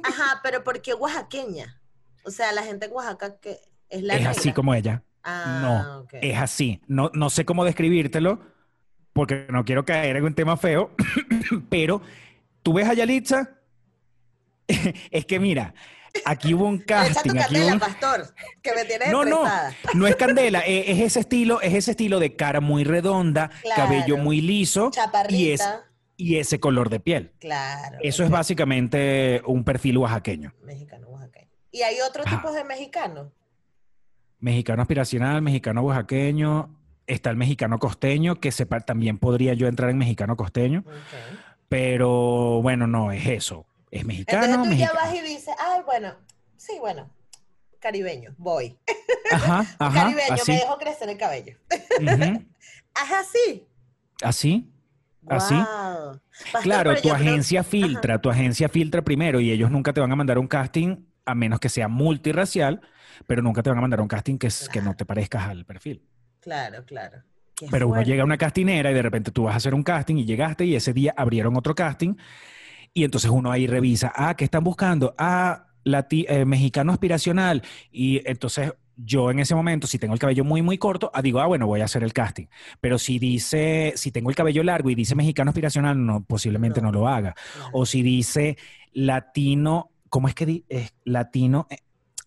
[0.03, 1.80] Ajá, pero ¿por qué oaxaqueña?
[2.23, 3.59] O sea, la gente en Oaxaca que
[3.89, 4.31] es la Es negra.
[4.31, 5.03] así como ella.
[5.23, 6.81] Ah, no, es así.
[6.87, 8.39] No, no sé cómo describírtelo,
[9.13, 10.91] porque no quiero caer en un tema feo,
[11.69, 12.01] pero
[12.63, 13.51] tú ves a Yalitza,
[15.11, 15.73] es que mira,
[16.25, 19.75] aquí hubo un casting, aquí hubo candela, un- pastor, que me tienes No, no, estresada.
[19.93, 23.83] no es candela, eh, es ese estilo, es ese estilo de cara muy redonda, Claro.
[23.83, 24.91] cabello muy liso
[25.29, 25.61] y, es,
[26.17, 27.31] y ese color de piel.
[27.39, 27.97] Claro.
[28.01, 30.53] Eso es básicamente un perfil oaxaqueño.
[30.63, 31.07] Mexicano.
[31.71, 33.27] ¿Y hay otros tipos de mexicanos?
[34.39, 36.75] Mexicano aspiracional, mexicano oaxaqueño,
[37.07, 40.83] está el mexicano costeño, que sepa, también podría yo entrar en mexicano costeño,
[41.69, 43.65] pero bueno, no es eso.
[43.91, 46.15] Es mexicano, Entonces tú ya vas y dices, ay, bueno,
[46.57, 47.09] sí, bueno,
[47.79, 48.77] caribeño, voy.
[49.31, 50.51] Ajá, ajá, caribeño, así.
[50.53, 51.57] me dejo crecer el cabello.
[52.93, 53.65] Ajá, así.
[54.21, 54.69] Así.
[55.27, 55.55] Así.
[56.63, 60.15] Claro, tu creo- agencia filtra, tu agencia filtra primero y ellos nunca te van a
[60.15, 62.81] mandar un casting a menos que sea multirracial,
[63.27, 65.65] pero nunca te van a mandar un casting que, es- que no te parezcas al
[65.65, 66.03] perfil.
[66.39, 67.23] Claro, claro.
[67.55, 69.83] Qué Pero uno llega a una castinera y de repente tú vas a hacer un
[69.83, 72.15] casting y llegaste y ese día abrieron otro casting
[72.93, 75.13] y entonces uno ahí revisa, ah, ¿qué están buscando?
[75.17, 77.61] Ah, lati- eh, mexicano aspiracional.
[77.91, 81.39] Y entonces yo en ese momento, si tengo el cabello muy, muy corto, ah, digo,
[81.39, 82.47] ah, bueno, voy a hacer el casting.
[82.81, 86.91] Pero si dice, si tengo el cabello largo y dice mexicano aspiracional, no, posiblemente no,
[86.91, 86.99] No.
[86.99, 87.35] lo haga.
[87.73, 88.57] O si dice
[88.93, 91.65] latino, ¿cómo es que di- es latino?
[91.71, 91.77] Eh,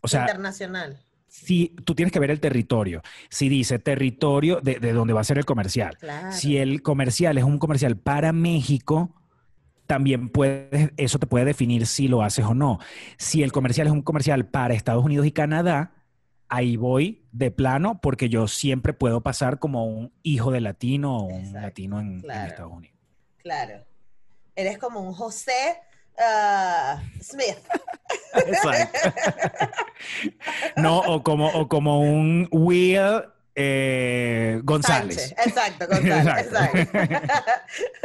[0.01, 0.99] O sea, Internacional.
[1.28, 3.01] si tú tienes que ver el territorio.
[3.30, 5.97] Si dice territorio de, de donde va a ser el comercial.
[5.99, 6.32] Claro.
[6.32, 9.14] Si el comercial es un comercial para México,
[9.87, 12.78] también puedes, eso te puede definir si lo haces o no.
[13.18, 15.93] Si el comercial es un comercial para Estados Unidos y Canadá,
[16.49, 21.22] ahí voy de plano porque yo siempre puedo pasar como un hijo de latino o
[21.26, 22.18] un Exacto, latino en.
[22.30, 22.97] Estados Unidos.
[23.39, 23.85] Claro.
[24.57, 25.76] Eres como un José
[26.19, 27.59] ah, Smith.
[28.35, 29.12] Exacto.
[30.77, 33.23] no, o como, o como un Will
[33.55, 35.29] eh, González.
[35.29, 35.47] Sánchez.
[35.47, 36.47] Exacto, González.
[36.47, 36.79] Exacto.
[36.79, 37.19] Exacto.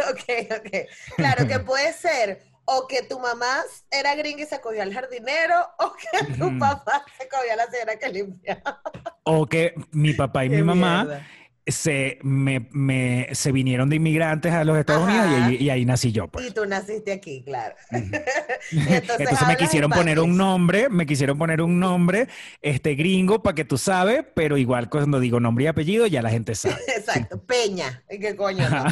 [0.11, 0.23] ok,
[0.59, 0.89] ok.
[1.15, 5.55] Claro que puede ser o que tu mamá era gringa y se cogió al jardinero,
[5.79, 8.81] o que tu papá se cogió a la señora que limpiaba.
[9.23, 11.27] O que mi papá y mi mamá mierda.
[11.71, 15.23] Se, me, me- se vinieron de inmigrantes a los Estados Ajá.
[15.25, 16.27] Unidos y, ahí- y ahí nací yo.
[16.27, 16.47] Pues.
[16.47, 17.75] Y tú naciste aquí, claro.
[17.91, 22.27] Entonces, me quisieron poner un nombre, me quisieron poner un nombre
[22.61, 26.29] este gringo para que tú sabes, pero igual cuando digo nombre y apellido ya la
[26.29, 26.75] gente sabe.
[26.95, 28.03] Exacto, Peña.
[28.09, 28.69] ¿Y qué coño?
[28.69, 28.85] no?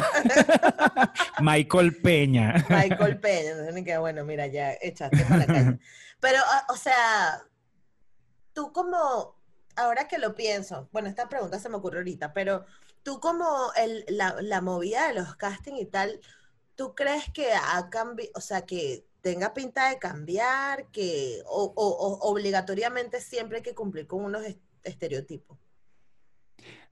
[1.40, 2.66] Michael Peña.
[2.68, 3.50] Michael Peña.
[3.50, 5.78] Entonces bueno, mira, ya echaste para la calle.
[6.20, 7.40] Pero, o sea,
[8.52, 9.37] tú como,
[9.78, 12.64] ahora que lo pienso, bueno, esta pregunta se me ocurre ahorita, pero
[13.02, 16.20] tú como el, la, la movida de los castings y tal,
[16.74, 21.96] ¿tú crees que ha cambiado, o sea, que tenga pinta de cambiar, que o, o-
[21.98, 25.58] o obligatoriamente siempre hay que cumplir con unos est- estereotipos?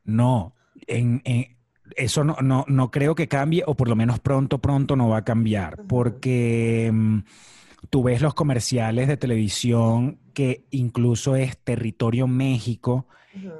[0.04, 0.54] No,
[0.86, 1.56] en, en-
[1.96, 5.18] eso no, no, no creo que cambie, o por lo menos pronto, pronto no va
[5.18, 7.18] a cambiar, porque mm,
[7.90, 13.06] tú ves los comerciales de televisión que incluso es territorio México,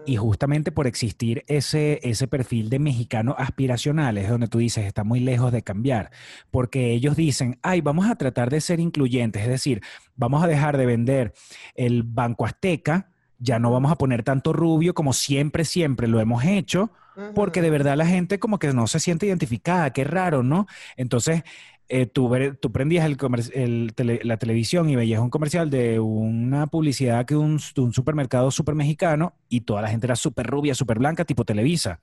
[0.07, 5.05] y justamente por existir ese, ese perfil de mexicano aspiracional es donde tú dices, está
[5.05, 6.11] muy lejos de cambiar,
[6.51, 9.83] porque ellos dicen, ay, vamos a tratar de ser incluyentes, es decir,
[10.15, 11.35] vamos a dejar de vender
[11.75, 16.45] el Banco Azteca, ya no vamos a poner tanto rubio como siempre, siempre lo hemos
[16.45, 16.91] hecho,
[17.35, 20.67] porque de verdad la gente como que no se siente identificada, qué raro, ¿no?
[20.97, 21.45] Entonces,
[21.89, 22.31] eh, tú,
[22.61, 23.17] tú prendías el
[23.55, 27.93] el tele- la televisión y veías un comercial de una publicidad que un, de un
[27.93, 32.01] supermercado super mexicano y toda la gente era súper rubia, súper blanca, tipo Televisa.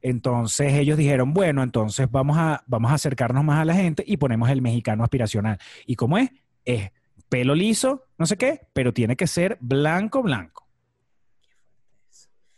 [0.00, 4.16] Entonces ellos dijeron, bueno, entonces vamos a, vamos a acercarnos más a la gente y
[4.16, 5.58] ponemos el mexicano aspiracional.
[5.86, 6.30] ¿Y cómo es?
[6.64, 6.90] Es
[7.28, 10.68] pelo liso, no sé qué, pero tiene que ser blanco, blanco.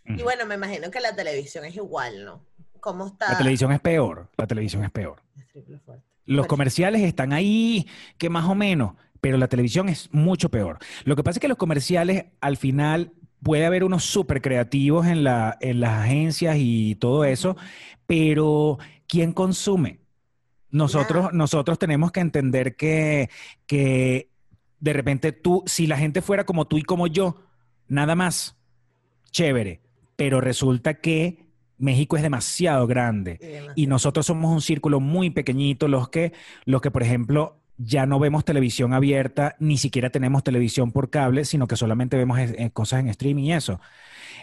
[0.04, 2.44] Y bueno, me imagino que la televisión es igual, ¿no?
[2.80, 3.32] ¿Cómo está?
[3.32, 5.22] La televisión es peor, la televisión es peor.
[5.38, 6.07] Es triple fuerte.
[6.28, 7.86] Los comerciales están ahí,
[8.18, 10.78] que más o menos, pero la televisión es mucho peor.
[11.04, 13.12] Lo que pasa es que los comerciales, al final,
[13.42, 17.56] puede haber unos súper creativos en, la, en las agencias y todo eso,
[18.06, 20.00] pero ¿quién consume?
[20.70, 23.30] Nosotros, nosotros tenemos que entender que,
[23.66, 24.28] que
[24.80, 27.42] de repente tú, si la gente fuera como tú y como yo,
[27.86, 28.54] nada más,
[29.30, 29.80] chévere.
[30.14, 31.47] pero resulta que
[31.78, 33.38] México es demasiado grande
[33.76, 36.32] Y nosotros somos un círculo muy pequeñito los que,
[36.64, 41.44] los que por ejemplo, ya no vemos televisión abierta, ni siquiera tenemos televisión por cable,
[41.44, 43.80] sino que solamente vemos eh, eh, cosas en streaming y eso,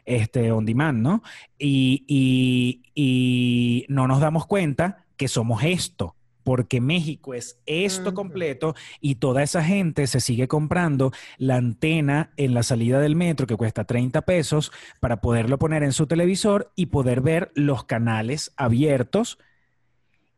[0.05, 1.23] este, on demand, ¿no?
[1.59, 6.15] Y, y- y no nos damos cuenta que somos esto,
[6.45, 12.53] porque México es esto completo y toda esa gente se sigue comprando la antena en
[12.53, 14.71] la salida del metro que cuesta 30 pesos
[15.01, 19.39] para poderlo poner en su televisor y poder ver los canales abiertos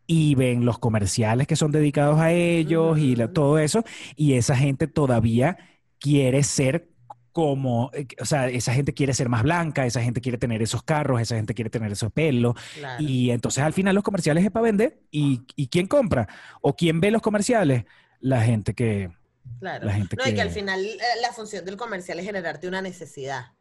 [0.07, 3.83] y ven los comerciales que son dedicados a ellos y la- todo eso.
[4.15, 5.57] Y esa gente todavía
[5.99, 6.89] quiere ser
[7.37, 10.81] como, eh, o sea, esa gente quiere ser más blanca, esa gente quiere tener esos
[10.81, 12.55] carros, esa gente quiere tener esos pelos.
[12.73, 13.03] Claro.
[13.03, 15.03] Y entonces al final los comerciales es para vender.
[15.11, 16.27] ¿Y, ¿Y quién compra?
[16.61, 17.85] ¿O quién ve los comerciales?
[18.21, 19.11] La gente que...
[19.59, 19.85] Claro.
[19.85, 22.81] La gente no, y que al final eh, la función del comercial es generarte una
[22.81, 23.53] necesidad.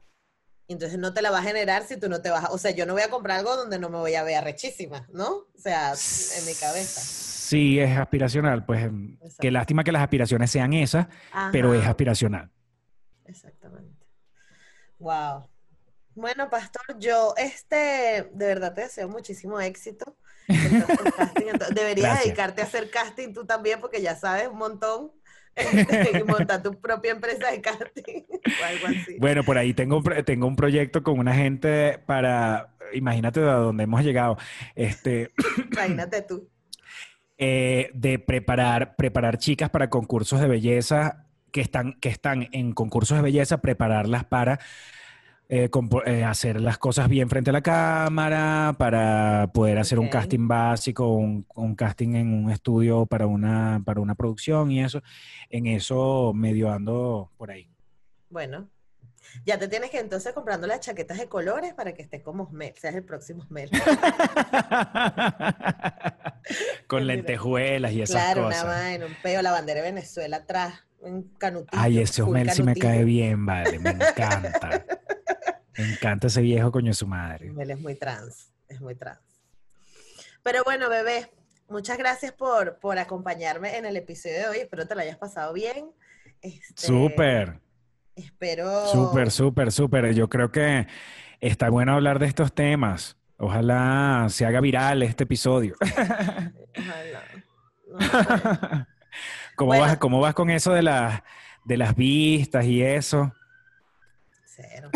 [0.68, 2.52] Entonces no te la va a generar si tú no te vas a...
[2.52, 5.06] O sea, yo no voy a comprar algo donde no me voy a ver rechísima,
[5.12, 5.28] ¿no?
[5.28, 7.02] O sea, en mi cabeza.
[7.02, 8.64] Sí, es aspiracional.
[8.64, 9.36] Pues em, Exacto.
[9.38, 11.08] qué lástima que las aspiraciones sean esas,
[11.52, 12.50] pero es aspiracional.
[13.26, 14.06] Exactamente.
[14.98, 15.48] Wow.
[16.14, 20.16] Bueno, Pastor, yo este, de verdad te deseo muchísimo éxito.
[20.48, 21.12] Entonces,
[21.74, 22.24] Deberías Gracias.
[22.24, 25.12] dedicarte a hacer casting tú también, porque ya sabes un montón.
[25.56, 29.16] y montar tu propia empresa de casting o algo así.
[29.18, 34.02] Bueno, por ahí tengo, tengo un proyecto con una gente para, imagínate a dónde hemos
[34.02, 34.36] llegado,
[34.74, 35.30] este,
[35.72, 36.48] Imagínate tú.
[37.38, 41.25] eh, de preparar, preparar chicas para concursos de belleza
[41.56, 44.60] que están, que están en concursos de belleza, prepararlas para
[45.48, 45.70] eh,
[46.04, 51.08] eh, hacer las cosas bien frente a la cámara, para poder hacer un casting básico,
[51.08, 55.00] un, un casting en un estudio para una, para una producción y eso.
[55.48, 57.70] En eso medio ando por ahí.
[58.28, 58.68] Bueno,
[59.46, 62.74] ya te tienes que entonces comprando las chaquetas de colores para que estés como Osmel,
[62.76, 63.70] seas el próximo Osmel.
[66.86, 68.62] Con lentejuelas y esas Claro, cosas.
[68.64, 71.80] nada más en un peo, la bandera de Venezuela atrás, un canutillo.
[71.82, 74.84] Ay, ese Osmel sí me cae bien, vale, me encanta.
[75.78, 77.52] Me encanta ese viejo coño de su madre.
[77.58, 79.20] Él es muy trans, es muy trans.
[80.42, 81.30] Pero bueno, bebé,
[81.68, 84.56] muchas gracias por, por acompañarme en el episodio de hoy.
[84.60, 85.90] Espero te lo hayas pasado bien.
[86.40, 87.60] Este, Súper,
[88.14, 88.86] Espero.
[88.86, 90.14] súper, súper, súper.
[90.14, 90.86] Yo creo que
[91.40, 93.18] está bueno hablar de estos temas.
[93.36, 95.74] Ojalá se haga viral este episodio.
[96.78, 97.22] Ojalá.
[97.88, 98.86] No.
[99.56, 99.84] ¿Cómo, Bueno.
[99.86, 101.22] vas, ¿Cómo vas con eso de, las
[101.64, 103.32] de las vistas y eso?
[104.44, 104.90] Cero.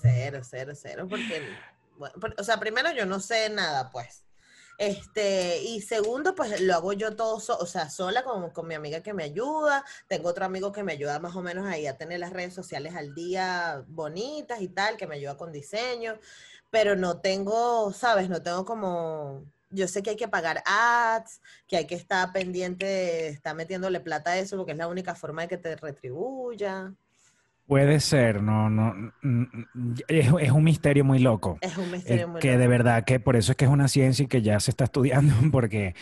[0.00, 1.06] Cero, cero, cero.
[1.08, 1.58] Porque,
[1.98, 4.24] bueno, o sea, primero yo no sé nada, pues.
[4.78, 8.74] Este, y segundo, pues lo hago yo todo, so- o sea, sola con, con mi
[8.74, 9.84] amiga que me ayuda.
[10.08, 12.94] Tengo otro amigo que me ayuda más o menos ahí a tener las redes sociales
[12.94, 16.18] al día bonitas y tal, que me ayuda con diseño.
[16.70, 18.28] Pero no tengo, ¿sabes?
[18.28, 19.44] No tengo como.
[19.70, 24.00] Yo sé que hay que pagar ads, que hay que estar pendiente de estar metiéndole
[24.00, 26.94] plata a eso, porque es la única forma de que te retribuya.
[27.66, 29.12] Puede ser, no, no,
[30.06, 31.58] es, es un misterio muy loco.
[31.60, 32.58] Es un Eh, misterio muy que loco.
[32.58, 34.84] de verdad que por eso es que es una ciencia y que ya se está
[34.84, 35.94] estudiando porque,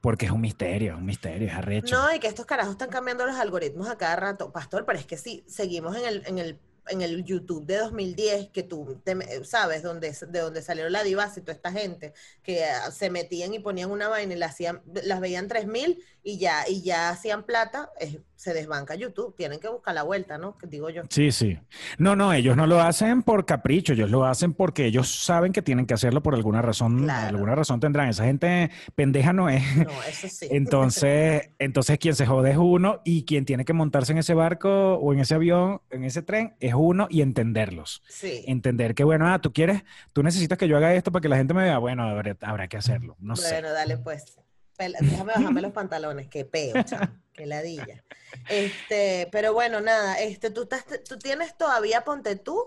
[0.00, 1.96] porque es un misterio, es un misterio, es arrecho.
[1.96, 5.06] No, y que estos carajos están cambiando los algoritmos a cada rato, Pastor, pero es
[5.06, 6.58] que sí, seguimos en el, en el,
[6.90, 11.36] en el YouTube de 2010, que tú te sabes, donde, de donde salió la divas
[11.36, 12.12] y toda esta gente,
[12.42, 16.38] que ah, se metían y ponían una vaina y la hacían, las veían 3000 y
[16.38, 20.56] ya, y ya hacían plata, es- se desbanca YouTube, tienen que buscar la vuelta, ¿no?
[20.56, 21.02] Que digo yo.
[21.10, 21.58] Sí, sí.
[21.98, 25.60] No, no, ellos no lo hacen por capricho, ellos lo hacen porque ellos saben que
[25.60, 27.36] tienen que hacerlo por alguna razón, Claro.
[27.36, 28.08] alguna razón tendrán.
[28.08, 29.64] Esa gente pendeja no es.
[29.76, 30.46] No, eso sí.
[30.52, 34.94] Entonces, entonces quien se jode es uno y quien tiene que montarse en ese barco
[34.94, 38.04] o en ese avión, en ese tren, es uno y entenderlos.
[38.08, 38.44] Sí.
[38.46, 39.82] Entender que, bueno, ah, tú quieres,
[40.12, 42.68] tú necesitas que yo haga esto para que la gente me vea, bueno, habrá, habrá
[42.68, 43.16] que hacerlo.
[43.18, 43.52] No sé.
[43.54, 44.38] Bueno, dale pues.
[44.78, 48.04] Déjame bajarme los pantalones, qué peo, chamo, qué ladilla.
[48.48, 52.62] Este, pero bueno, nada, este, tú estás, tú tienes todavía Ponte tú.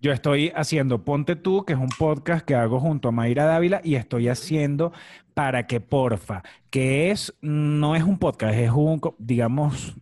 [0.00, 3.80] Yo estoy haciendo Ponte tú, que es un podcast que hago junto a Mayra Dávila,
[3.84, 4.92] y estoy haciendo
[5.34, 9.94] Para que Porfa, que es, no es un podcast, es un, digamos,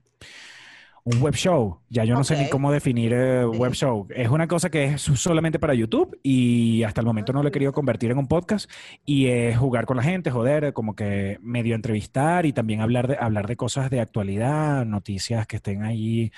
[1.05, 1.81] un web show.
[1.89, 4.07] Ya yo no sé ni cómo definir eh, web show.
[4.11, 7.53] Es una cosa que es solamente para YouTube y hasta el momento no lo he
[7.53, 8.71] querido convertir en un podcast
[9.05, 13.17] y es jugar con la gente, joder, como que medio entrevistar y también hablar de,
[13.17, 16.33] hablar de cosas de actualidad, noticias que estén ahí,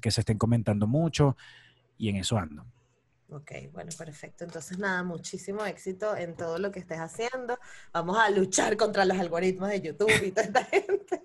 [0.00, 1.36] que se estén comentando mucho
[1.98, 2.64] y en eso ando.
[3.30, 4.44] Ok, bueno, perfecto.
[4.44, 7.58] Entonces, nada, muchísimo éxito en todo lo que estés haciendo.
[7.92, 11.20] Vamos a luchar contra los algoritmos de YouTube y toda esta gente.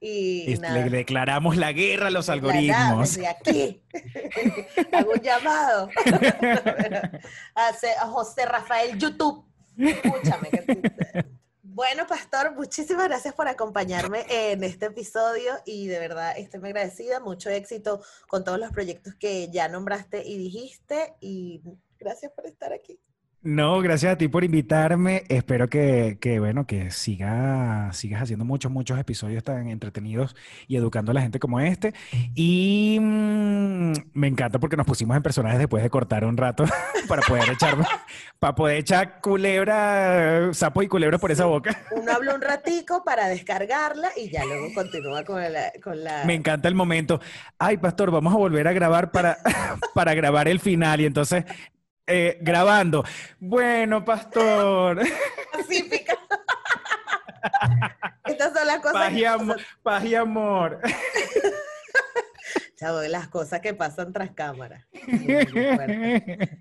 [0.00, 0.74] Y, nada.
[0.74, 3.16] le declaramos la guerra a los algoritmos.
[3.16, 3.82] Desde aquí.
[4.92, 5.90] Hago un llamado.
[7.54, 9.44] a, José Rafael YouTube.
[9.76, 10.48] Escúchame.
[10.50, 11.24] que
[11.62, 17.20] Bueno, Pastor, muchísimas gracias por acompañarme en este episodio y de verdad estoy muy agradecida.
[17.20, 21.62] Mucho éxito con todos los proyectos que ya nombraste y dijiste y
[21.98, 22.98] gracias por estar aquí.
[23.42, 25.24] No, gracias a ti por invitarme.
[25.30, 30.36] Espero que, que, bueno, que siga, sigas haciendo muchos, muchos episodios tan entretenidos
[30.68, 31.94] y educando a la gente como este.
[32.34, 36.64] Y mm, me encanta porque nos pusimos en personajes después de cortar un rato
[37.08, 37.78] para poder echar,
[38.38, 41.80] para poder echar culebra, sapos y culebras por esa boca.
[41.92, 45.72] Uno habla un ratico para descargarla y ya luego continúa con la...
[45.82, 46.24] Con la...
[46.26, 47.22] Me encanta el momento.
[47.58, 49.38] Ay, pastor, vamos a volver a grabar para,
[49.94, 51.00] para grabar el final.
[51.00, 51.46] Y entonces,
[52.06, 53.04] eh, grabando.
[53.38, 55.00] Bueno, pastor.
[55.52, 56.14] Pacífica.
[58.26, 59.24] Estas son las cosas Paz y,
[59.82, 60.80] paz y amor.
[62.76, 64.86] Chavo, las cosas que pasan tras cámara.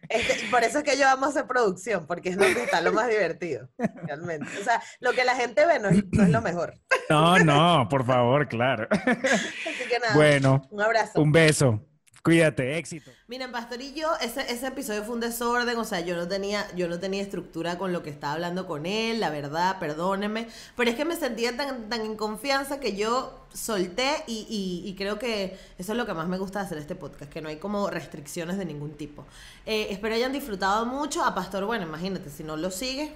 [0.10, 3.08] Este, por eso es que yo amo hacer producción, porque es donde está lo más
[3.08, 4.48] divertido, realmente.
[4.60, 6.74] O sea, lo que la gente ve no es, no es lo mejor.
[7.10, 8.88] No, no, por favor, claro.
[8.92, 11.22] Así que nada, Bueno, un abrazo.
[11.22, 11.86] un beso.
[12.24, 13.12] Cuídate, éxito.
[13.28, 16.90] Miren, Pastor yo, ese, ese episodio fue un desorden, o sea, yo no tenía, yo
[16.90, 20.98] no tenía estructura con lo que estaba hablando con él, la verdad, perdónenme, pero es
[20.98, 25.58] que me sentía tan, tan en confianza que yo solté y, y- y creo que
[25.78, 27.90] eso es lo que más me gusta de hacer este podcast, que no hay como
[27.90, 29.26] restricciones de ningún tipo.
[29.66, 33.14] Eh, espero hayan disfrutado mucho, a Pastor, bueno, imagínate, si no lo sigue,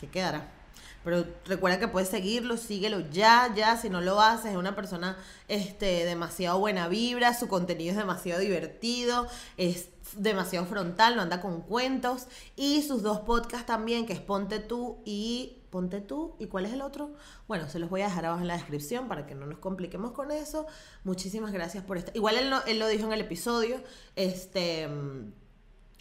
[0.00, 0.46] ¿qué quedará?
[1.04, 5.16] Pero recuerda que puedes seguirlo, síguelo ya, ya, si no lo haces, es una persona
[5.48, 9.26] este, demasiado buena vibra, su contenido es demasiado divertido,
[9.56, 12.26] es demasiado frontal, no anda con cuentos,
[12.56, 16.72] y sus dos podcasts también, que es Ponte tú y Ponte tú, ¿y cuál es
[16.74, 17.14] el otro?
[17.48, 20.12] Bueno, se los voy a dejar abajo en la descripción para que no nos compliquemos
[20.12, 20.66] con eso.
[21.02, 22.14] Muchísimas gracias por estar.
[22.14, 23.82] Igual él, no- él lo dijo en el episodio,
[24.14, 24.86] este...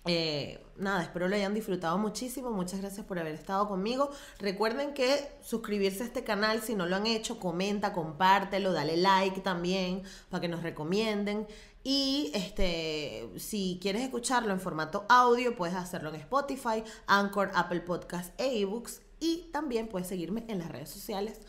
[0.06, 2.52] eh, nada, espero lo hayan disfrutado muchísimo.
[2.52, 4.12] Muchas gracias por haber estado conmigo.
[4.40, 9.42] Recuerden que suscribirse a este canal, si no lo han hecho, comenta, compártelo, dale like
[9.42, 11.48] también para que nos recomienden.
[11.84, 18.40] Y este, si quieres escucharlo en formato audio, puedes hacerlo en Spotify, Anchor, Apple Podcast
[18.40, 19.02] e eBooks.
[19.20, 21.40] Y también puedes seguirme en las redes sociales.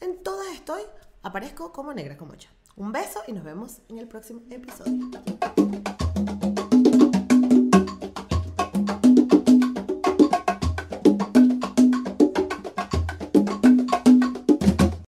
[0.00, 0.82] En todas estoy,
[1.22, 2.48] aparezco como negra como yo.
[2.76, 5.10] Un beso y nos vemos en el próximo episodio.